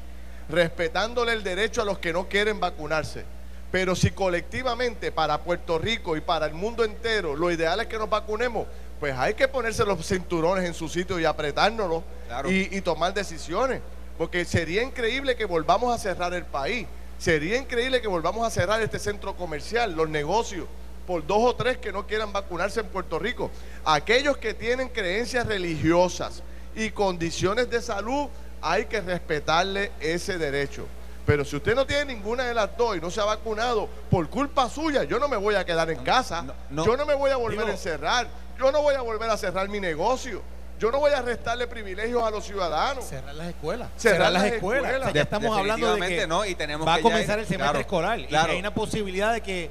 Respetándole 0.49 1.33
el 1.33 1.43
derecho 1.43 1.81
a 1.81 1.85
los 1.85 1.99
que 1.99 2.11
no 2.13 2.27
quieren 2.27 2.59
vacunarse 2.59 3.23
pero 3.71 3.95
si 3.95 4.11
colectivamente 4.11 5.11
para 5.11 5.41
Puerto 5.41 5.79
Rico 5.79 6.17
y 6.17 6.21
para 6.21 6.45
el 6.45 6.53
mundo 6.53 6.83
entero 6.83 7.35
lo 7.35 7.49
ideal 7.51 7.79
es 7.79 7.87
que 7.87 7.97
nos 7.97 8.09
vacunemos, 8.09 8.67
pues 8.99 9.17
hay 9.17 9.33
que 9.33 9.47
ponerse 9.47 9.85
los 9.85 10.05
cinturones 10.05 10.65
en 10.65 10.73
su 10.73 10.89
sitio 10.89 11.19
y 11.19 11.25
apretárnoslos 11.25 12.03
y, 12.47 12.81
tomar 12.81 13.13
decisiones. 13.13 13.81
Porque 14.17 14.45
sería 14.45 14.83
increíble 14.83 15.35
que 15.35 15.45
volvamos 15.45 15.95
a 15.95 15.97
cerrar 15.97 16.33
el 16.35 16.45
país. 16.45 16.85
Sería 17.17 17.57
increíble 17.57 18.01
que 18.01 18.07
volvamos 18.07 18.45
a 18.45 18.51
cerrar 18.51 18.81
este 18.81 18.99
centro 18.99 19.35
comercial, 19.35 19.93
los 19.93 20.07
negocios, 20.07 20.67
por 21.07 21.25
dos 21.25 21.39
o 21.39 21.55
tres 21.55 21.77
que 21.77 21.91
no 21.91 22.05
quieran 22.05 22.31
vacunarse 22.31 22.81
en 22.81 22.87
Puerto 22.87 23.17
Rico. 23.17 23.49
Aquellos 23.85 24.37
que 24.37 24.53
tienen 24.53 24.89
creencias 24.89 25.47
religiosas 25.47 26.43
y 26.75 26.91
condiciones 26.91 27.69
de 27.69 27.81
salud, 27.81 28.27
hay 28.61 28.85
que 28.85 29.01
respetarle 29.01 29.91
ese 29.99 30.37
derecho. 30.37 30.85
Pero 31.25 31.45
si 31.45 31.55
usted 31.55 31.75
no 31.75 31.85
tiene 31.85 32.13
ninguna 32.13 32.43
de 32.43 32.53
las 32.53 32.75
dos 32.75 32.97
y 32.97 33.01
no 33.01 33.11
se 33.11 33.21
ha 33.21 33.25
vacunado, 33.25 33.87
por 34.09 34.29
culpa 34.29 34.69
suya, 34.69 35.03
yo 35.03 35.19
no 35.19 35.27
me 35.27 35.37
voy 35.37 35.55
a 35.55 35.65
quedar 35.65 35.89
en 35.91 36.03
casa. 36.03 36.45
yo 36.69 36.97
no 36.97 37.05
me 37.05 37.13
voy 37.13 37.31
a 37.31 37.37
volver 37.37 37.67
a 37.67 37.71
encerrar. 37.71 38.27
Yo 38.57 38.71
no 38.71 38.81
voy 38.81 38.95
a 38.95 39.01
volver 39.01 39.29
a 39.29 39.37
cerrar 39.37 39.69
mi 39.69 39.79
negocio. 39.79 40.41
Yo 40.79 40.91
no 40.91 40.99
voy 40.99 41.11
a 41.11 41.21
restarle 41.21 41.67
privilegios 41.67 42.23
a 42.23 42.31
los 42.31 42.43
ciudadanos. 42.43 43.05
Cerrar 43.05 43.35
las 43.35 43.49
escuelas. 43.49 43.89
Cerrar, 43.97 44.31
las, 44.31 44.45
escuelas. 44.45 45.13
Ya 45.13 45.21
estamos 45.21 45.55
hablando 45.55 45.95
de 45.95 46.07
que 46.07 46.25
no, 46.25 46.43
y 46.43 46.55
tenemos 46.55 46.87
va 46.87 46.95
a 46.95 47.01
comenzar 47.01 47.37
el 47.37 47.45
semestre 47.45 47.81
escolar. 47.81 48.19
Y 48.19 48.33
hay 48.33 48.59
una 48.59 48.73
posibilidad 48.73 49.31
de 49.31 49.41
que 49.41 49.69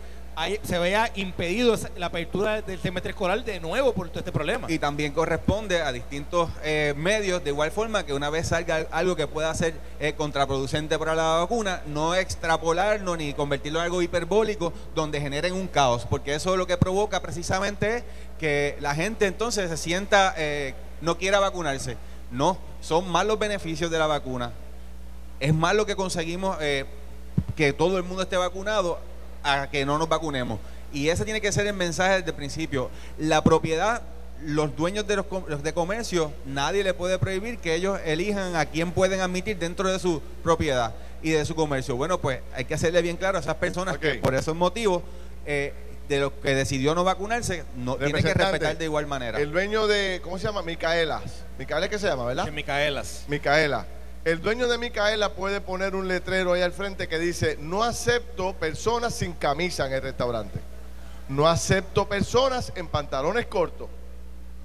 se 0.62 0.78
vea 0.78 1.10
impedido 1.16 1.76
la 1.96 2.06
apertura 2.06 2.62
del 2.62 2.80
semestre 2.80 3.10
escolar 3.10 3.44
de 3.44 3.60
nuevo 3.60 3.92
por 3.92 4.08
todo 4.08 4.20
este 4.20 4.32
problema. 4.32 4.70
Y 4.70 4.78
también 4.78 5.12
corresponde 5.12 5.82
a 5.82 5.92
distintos 5.92 6.48
eh, 6.62 6.94
medios, 6.96 7.44
de 7.44 7.50
igual 7.50 7.70
forma 7.70 8.04
que 8.04 8.14
una 8.14 8.30
vez 8.30 8.48
salga 8.48 8.86
algo 8.90 9.16
que 9.16 9.26
pueda 9.26 9.54
ser 9.54 9.74
eh, 9.98 10.14
contraproducente 10.14 10.98
para 10.98 11.14
la 11.14 11.36
vacuna, 11.38 11.82
no 11.86 12.14
extrapolarlo 12.14 13.16
ni 13.16 13.34
convertirlo 13.34 13.80
en 13.80 13.86
algo 13.86 14.02
hiperbólico 14.02 14.72
donde 14.94 15.20
generen 15.20 15.52
un 15.52 15.68
caos, 15.68 16.06
porque 16.08 16.34
eso 16.34 16.56
lo 16.56 16.66
que 16.66 16.76
provoca 16.76 17.20
precisamente 17.20 18.04
que 18.38 18.76
la 18.80 18.94
gente 18.94 19.26
entonces 19.26 19.68
se 19.68 19.76
sienta, 19.76 20.34
eh, 20.36 20.74
no 21.00 21.18
quiera 21.18 21.38
vacunarse. 21.40 21.96
No, 22.30 22.58
son 22.80 23.10
más 23.10 23.26
los 23.26 23.38
beneficios 23.38 23.90
de 23.90 23.98
la 23.98 24.06
vacuna. 24.06 24.52
Es 25.40 25.52
más 25.52 25.74
lo 25.74 25.84
que 25.84 25.96
conseguimos 25.96 26.56
que 27.56 27.72
todo 27.72 27.96
el 27.98 28.04
mundo 28.04 28.22
esté 28.22 28.36
vacunado 28.36 28.98
a 29.42 29.68
que 29.70 29.84
no 29.84 29.98
nos 29.98 30.08
vacunemos. 30.08 30.58
Y 30.92 31.08
ese 31.08 31.24
tiene 31.24 31.40
que 31.40 31.52
ser 31.52 31.66
el 31.66 31.74
mensaje 31.74 32.16
desde 32.16 32.30
el 32.30 32.36
principio. 32.36 32.90
La 33.18 33.42
propiedad, 33.42 34.02
los 34.44 34.74
dueños 34.76 35.06
de 35.06 35.16
los 35.16 35.62
de 35.62 35.72
comercio, 35.72 36.32
nadie 36.46 36.82
le 36.82 36.94
puede 36.94 37.18
prohibir 37.18 37.58
que 37.58 37.74
ellos 37.74 38.00
elijan 38.04 38.56
a 38.56 38.66
quién 38.66 38.92
pueden 38.92 39.20
admitir 39.20 39.58
dentro 39.58 39.90
de 39.90 39.98
su 39.98 40.20
propiedad 40.42 40.94
y 41.22 41.30
de 41.30 41.44
su 41.44 41.54
comercio. 41.54 41.96
Bueno, 41.96 42.20
pues 42.20 42.40
hay 42.54 42.64
que 42.64 42.74
hacerle 42.74 43.02
bien 43.02 43.16
claro 43.16 43.38
a 43.38 43.40
esas 43.40 43.56
personas 43.56 43.98
que 43.98 44.14
por 44.14 44.34
esos 44.34 44.56
motivos 44.56 45.02
eh, 45.46 45.72
de 46.08 46.18
lo 46.18 46.40
que 46.40 46.54
decidió 46.54 46.94
no 46.94 47.04
vacunarse, 47.04 47.64
no 47.76 47.96
tiene 47.96 48.22
que 48.22 48.34
respetar 48.34 48.76
de 48.76 48.84
igual 48.84 49.06
manera. 49.06 49.38
El 49.38 49.52
dueño 49.52 49.86
de, 49.86 50.20
¿cómo 50.24 50.38
se 50.38 50.46
llama? 50.46 50.62
Micaelas. 50.62 51.44
Micaela, 51.56 51.88
¿qué 51.88 51.98
se 51.98 52.08
llama, 52.08 52.24
verdad? 52.24 52.50
Micaelas. 52.50 53.26
Micaela 53.28 53.86
el 54.24 54.42
dueño 54.42 54.68
de 54.68 54.76
Micaela 54.76 55.30
puede 55.30 55.60
poner 55.60 55.94
un 55.94 56.06
letrero 56.06 56.52
ahí 56.52 56.62
al 56.62 56.72
frente 56.72 57.08
que 57.08 57.18
dice, 57.18 57.56
no 57.60 57.82
acepto 57.82 58.54
personas 58.54 59.14
sin 59.14 59.32
camisa 59.32 59.86
en 59.86 59.94
el 59.94 60.02
restaurante. 60.02 60.60
No 61.28 61.48
acepto 61.48 62.08
personas 62.08 62.72
en 62.74 62.88
pantalones 62.88 63.46
cortos. 63.46 63.88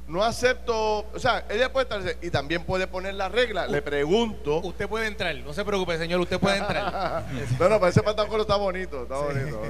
no 0.08 0.24
acepto, 0.24 1.06
o 1.14 1.20
sea, 1.20 1.46
ella 1.50 1.72
puede 1.72 1.84
estar, 1.84 2.18
y 2.22 2.30
también 2.30 2.64
puede 2.64 2.86
poner 2.86 3.16
la 3.16 3.30
regla, 3.30 3.66
le 3.66 3.82
pregunto. 3.82 4.58
Usted 4.60 4.88
puede 4.88 5.08
entrar, 5.08 5.36
no 5.38 5.54
se 5.54 5.64
preocupe, 5.64 5.98
señor, 5.98 6.20
usted 6.20 6.40
puede 6.40 6.58
entrar. 6.58 7.24
no, 7.60 7.70
no, 7.70 7.80
pero 7.80 7.88
ese 7.88 8.04
pantalón 8.04 8.42
está 8.42 8.58
bonito, 8.58 9.04
está 9.04 9.18
bonito. 9.18 9.62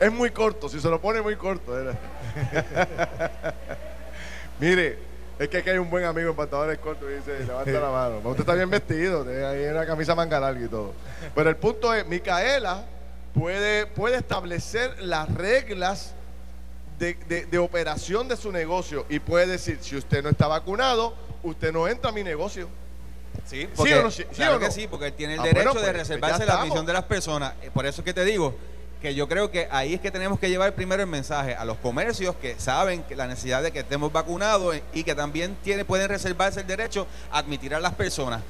es 0.00 0.12
muy 0.12 0.30
corto, 0.30 0.68
si 0.68 0.80
se 0.80 0.88
lo 0.88 1.00
pone 1.00 1.20
muy 1.20 1.36
corto. 1.36 1.72
Mire, 4.58 5.11
es 5.42 5.48
que 5.48 5.58
aquí 5.58 5.70
hay 5.70 5.78
un 5.78 5.90
buen 5.90 6.04
amigo 6.04 6.30
en 6.30 6.36
pantalones 6.36 6.78
cortos 6.78 7.08
y 7.10 7.16
dice, 7.16 7.44
levanta 7.44 7.70
la 7.72 7.90
mano. 7.90 8.20
Usted 8.24 8.40
está 8.40 8.54
bien 8.54 8.70
vestido, 8.70 9.24
tiene 9.24 9.44
ahí 9.44 9.64
una 9.66 9.84
camisa 9.84 10.14
manga 10.14 10.38
larga 10.38 10.64
y 10.64 10.68
todo. 10.68 10.92
Pero 11.34 11.50
el 11.50 11.56
punto 11.56 11.92
es, 11.92 12.06
Micaela 12.06 12.84
puede, 13.34 13.86
puede 13.86 14.18
establecer 14.18 15.02
las 15.02 15.32
reglas 15.34 16.14
de, 16.98 17.58
operación 17.58 18.28
de 18.28 18.36
su 18.36 18.52
negocio 18.52 19.04
y 19.08 19.18
puede 19.18 19.46
decir, 19.46 19.78
si 19.80 19.96
usted 19.96 20.22
no 20.22 20.28
está 20.28 20.46
vacunado, 20.46 21.14
usted 21.42 21.72
no 21.72 21.88
entra 21.88 22.10
a 22.10 22.12
mi 22.12 22.22
negocio. 22.22 22.68
Sí, 23.44 23.68
porque, 23.74 24.10
¿Sí 24.10 24.24
claro 24.34 24.60
que 24.60 24.70
sí, 24.70 24.86
porque 24.86 25.06
él 25.06 25.12
tiene 25.14 25.34
el 25.34 25.40
ah, 25.40 25.44
derecho 25.44 25.68
de 25.68 25.72
pues, 25.72 25.84
pues 25.84 25.96
reservarse 25.96 26.46
la 26.46 26.60
admisión 26.60 26.86
de 26.86 26.92
las 26.92 27.04
personas. 27.04 27.54
Eh, 27.62 27.70
por 27.72 27.86
eso 27.86 28.02
es 28.02 28.04
que 28.04 28.14
te 28.14 28.24
digo 28.24 28.54
que 29.02 29.14
yo 29.16 29.28
creo 29.28 29.50
que 29.50 29.66
ahí 29.72 29.94
es 29.94 30.00
que 30.00 30.12
tenemos 30.12 30.38
que 30.38 30.48
llevar 30.48 30.74
primero 30.74 31.02
el 31.02 31.08
mensaje 31.08 31.56
a 31.56 31.64
los 31.64 31.76
comercios 31.78 32.36
que 32.36 32.54
saben 32.58 33.02
que 33.02 33.16
la 33.16 33.26
necesidad 33.26 33.60
de 33.60 33.72
que 33.72 33.80
estemos 33.80 34.12
vacunados 34.12 34.76
y 34.94 35.02
que 35.02 35.16
también 35.16 35.56
tiene, 35.62 35.84
pueden 35.84 36.08
reservarse 36.08 36.60
el 36.60 36.68
derecho 36.68 37.08
a 37.32 37.38
admitir 37.38 37.74
a 37.74 37.80
las 37.80 37.94
personas. 37.94 38.40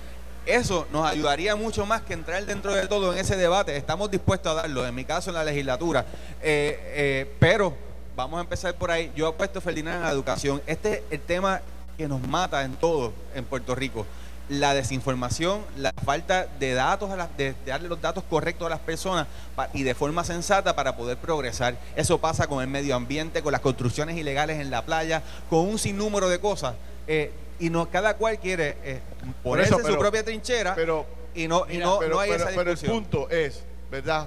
Eso 0.44 0.86
nos 0.92 1.08
ayudaría 1.08 1.56
mucho 1.56 1.86
más 1.86 2.02
que 2.02 2.12
entrar 2.12 2.44
dentro 2.44 2.74
de 2.74 2.86
todo 2.86 3.14
en 3.14 3.18
ese 3.18 3.36
debate. 3.36 3.76
Estamos 3.76 4.10
dispuestos 4.10 4.52
a 4.52 4.54
darlo, 4.56 4.86
en 4.86 4.94
mi 4.94 5.06
caso 5.06 5.30
en 5.30 5.36
la 5.36 5.44
legislatura. 5.44 6.04
Eh, 6.42 6.78
eh, 6.94 7.34
pero 7.38 7.74
vamos 8.14 8.38
a 8.38 8.42
empezar 8.42 8.74
por 8.74 8.90
ahí. 8.90 9.10
Yo 9.16 9.28
apuesto, 9.28 9.60
Ferdinand, 9.60 9.98
en 9.98 10.02
la 10.02 10.10
educación. 10.10 10.60
Este 10.66 10.94
es 10.94 11.02
el 11.12 11.20
tema 11.20 11.62
que 11.96 12.06
nos 12.06 12.20
mata 12.20 12.62
en 12.62 12.74
todo 12.74 13.14
en 13.34 13.44
Puerto 13.46 13.74
Rico. 13.74 14.04
La 14.48 14.74
desinformación, 14.74 15.64
la 15.76 15.92
falta 16.04 16.46
de 16.58 16.74
datos, 16.74 17.10
de, 17.36 17.54
darle 17.64 17.88
los 17.88 18.00
datos 18.00 18.24
correctos 18.28 18.66
a 18.66 18.70
las 18.70 18.80
personas 18.80 19.26
y 19.72 19.82
de 19.82 19.94
forma 19.94 20.24
sensata 20.24 20.74
para 20.76 20.96
poder 20.96 21.16
progresar. 21.16 21.76
Eso 21.96 22.18
pasa 22.18 22.46
con 22.46 22.60
el 22.60 22.68
medio 22.68 22.94
ambiente, 22.96 23.42
con 23.42 23.52
las 23.52 23.60
construcciones 23.60 24.16
ilegales 24.16 24.60
en 24.60 24.70
la 24.70 24.84
playa, 24.84 25.22
con 25.48 25.60
un 25.60 25.78
sinnúmero 25.78 26.28
de 26.28 26.40
cosas. 26.40 26.74
Eh, 27.06 27.32
y 27.58 27.70
no 27.70 27.88
cada 27.88 28.16
cual 28.16 28.38
quiere 28.38 28.76
eh, 28.82 29.00
ponerse 29.42 29.74
en 29.74 29.84
su 29.84 29.98
propia 29.98 30.24
trinchera 30.24 30.74
pero, 30.74 31.06
y 31.34 31.46
no, 31.46 31.64
y 31.68 31.78
no, 31.78 32.00
no 32.02 32.18
hay 32.18 32.30
esa 32.30 32.50
discusión. 32.50 32.56
Pero 32.56 32.70
el 32.70 33.02
punto 33.02 33.30
es, 33.30 33.62
¿verdad? 33.90 34.26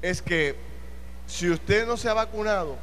Es 0.00 0.22
que 0.22 0.56
si 1.26 1.50
usted 1.50 1.86
no 1.86 1.96
se 1.96 2.08
ha 2.08 2.14
vacunado, 2.14 2.76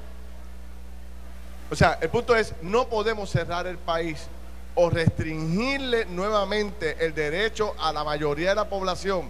o 1.72 1.76
sea, 1.76 1.98
el 2.02 2.10
punto 2.10 2.36
es, 2.36 2.54
no 2.62 2.88
podemos 2.88 3.30
cerrar 3.30 3.66
el 3.66 3.78
país 3.78 4.28
o 4.76 4.90
restringirle 4.90 6.06
nuevamente 6.06 6.98
el 7.00 7.14
derecho 7.14 7.76
a 7.80 7.92
la 7.92 8.04
mayoría 8.04 8.50
de 8.50 8.56
la 8.56 8.70
población 8.70 9.30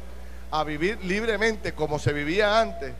a 0.51 0.63
vivir 0.63 0.99
libremente 1.03 1.73
como 1.73 1.97
se 1.97 2.13
vivía 2.13 2.59
antes 2.59 2.93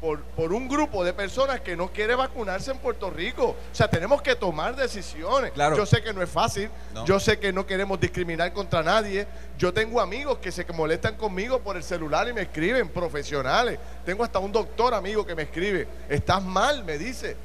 por, 0.00 0.22
por, 0.22 0.52
un 0.52 0.68
grupo 0.68 1.04
de 1.04 1.12
personas 1.12 1.60
que 1.60 1.76
no 1.76 1.88
quiere 1.92 2.14
vacunarse 2.14 2.70
en 2.70 2.78
Puerto 2.78 3.10
Rico. 3.10 3.56
O 3.72 3.74
sea, 3.74 3.88
tenemos 3.88 4.22
que 4.22 4.36
tomar 4.36 4.76
decisiones. 4.76 5.52
Claro. 5.52 5.76
Yo 5.76 5.86
sé 5.86 6.02
que 6.02 6.12
no 6.12 6.22
es 6.22 6.30
fácil, 6.30 6.70
yo 7.04 7.18
sé 7.18 7.38
que 7.38 7.52
no 7.52 7.66
queremos 7.66 7.98
discriminar 7.98 8.52
contra 8.52 8.82
nadie. 8.82 9.26
Yo 9.58 9.72
tengo 9.72 10.00
amigos 10.00 10.38
que 10.38 10.52
se 10.52 10.64
molestan 10.72 11.16
conmigo 11.16 11.58
por 11.60 11.76
el 11.76 11.82
celular 11.82 12.28
y 12.28 12.32
me 12.32 12.42
escriben, 12.42 12.88
profesionales. 12.88 13.78
Tengo 14.04 14.22
hasta 14.22 14.38
un 14.38 14.52
doctor 14.52 14.94
amigo 14.94 15.26
que 15.26 15.34
me 15.34 15.42
escribe, 15.42 15.88
estás 16.08 16.42
mal, 16.42 16.84
me 16.84 16.96
dice. 16.96 17.36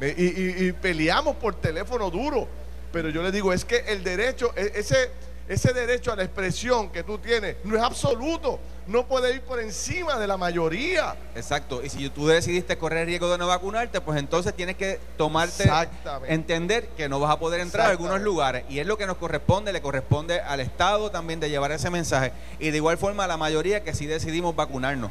Y, 0.00 0.72
peleamos 0.72 1.36
por 1.36 1.54
teléfono 1.54 2.10
duro. 2.10 2.48
Pero 2.92 3.08
yo 3.08 3.22
le 3.22 3.32
digo, 3.32 3.52
es 3.52 3.64
que 3.64 3.78
el 3.88 4.04
derecho, 4.04 4.52
e, 4.56 4.72
ese, 4.76 5.10
ese 5.48 5.72
derecho 5.72 6.12
a 6.12 6.16
la 6.16 6.24
expresión 6.24 6.90
que 6.90 7.02
tú 7.02 7.18
tienes 7.18 7.56
no 7.64 7.76
es 7.76 7.82
absoluto. 7.82 8.60
No 8.86 9.06
puede 9.06 9.32
ir 9.32 9.42
por 9.42 9.60
encima 9.60 10.18
de 10.18 10.26
la 10.26 10.36
mayoría. 10.36 11.14
Exacto. 11.36 11.82
Y 11.84 11.88
si 11.88 12.10
tú 12.10 12.26
decidiste 12.26 12.76
correr 12.76 13.06
riesgo 13.06 13.30
de 13.30 13.38
no 13.38 13.46
vacunarte, 13.46 14.00
pues 14.00 14.18
entonces 14.18 14.54
tienes 14.54 14.76
que 14.76 14.98
tomarte, 15.16 15.70
entender 16.26 16.88
que 16.96 17.08
no 17.08 17.20
vas 17.20 17.30
a 17.30 17.38
poder 17.38 17.60
entrar 17.60 17.86
a 17.86 17.90
algunos 17.90 18.20
lugares. 18.20 18.64
Y 18.68 18.80
es 18.80 18.86
lo 18.86 18.98
que 18.98 19.06
nos 19.06 19.18
corresponde, 19.18 19.72
le 19.72 19.80
corresponde 19.80 20.40
al 20.40 20.58
Estado 20.58 21.12
también 21.12 21.38
de 21.38 21.48
llevar 21.48 21.70
ese 21.70 21.90
mensaje. 21.90 22.32
Y 22.58 22.70
de 22.70 22.76
igual 22.76 22.98
forma 22.98 23.24
a 23.24 23.28
la 23.28 23.36
mayoría 23.36 23.84
que 23.84 23.94
sí 23.94 24.06
decidimos 24.06 24.56
vacunarnos. 24.56 25.10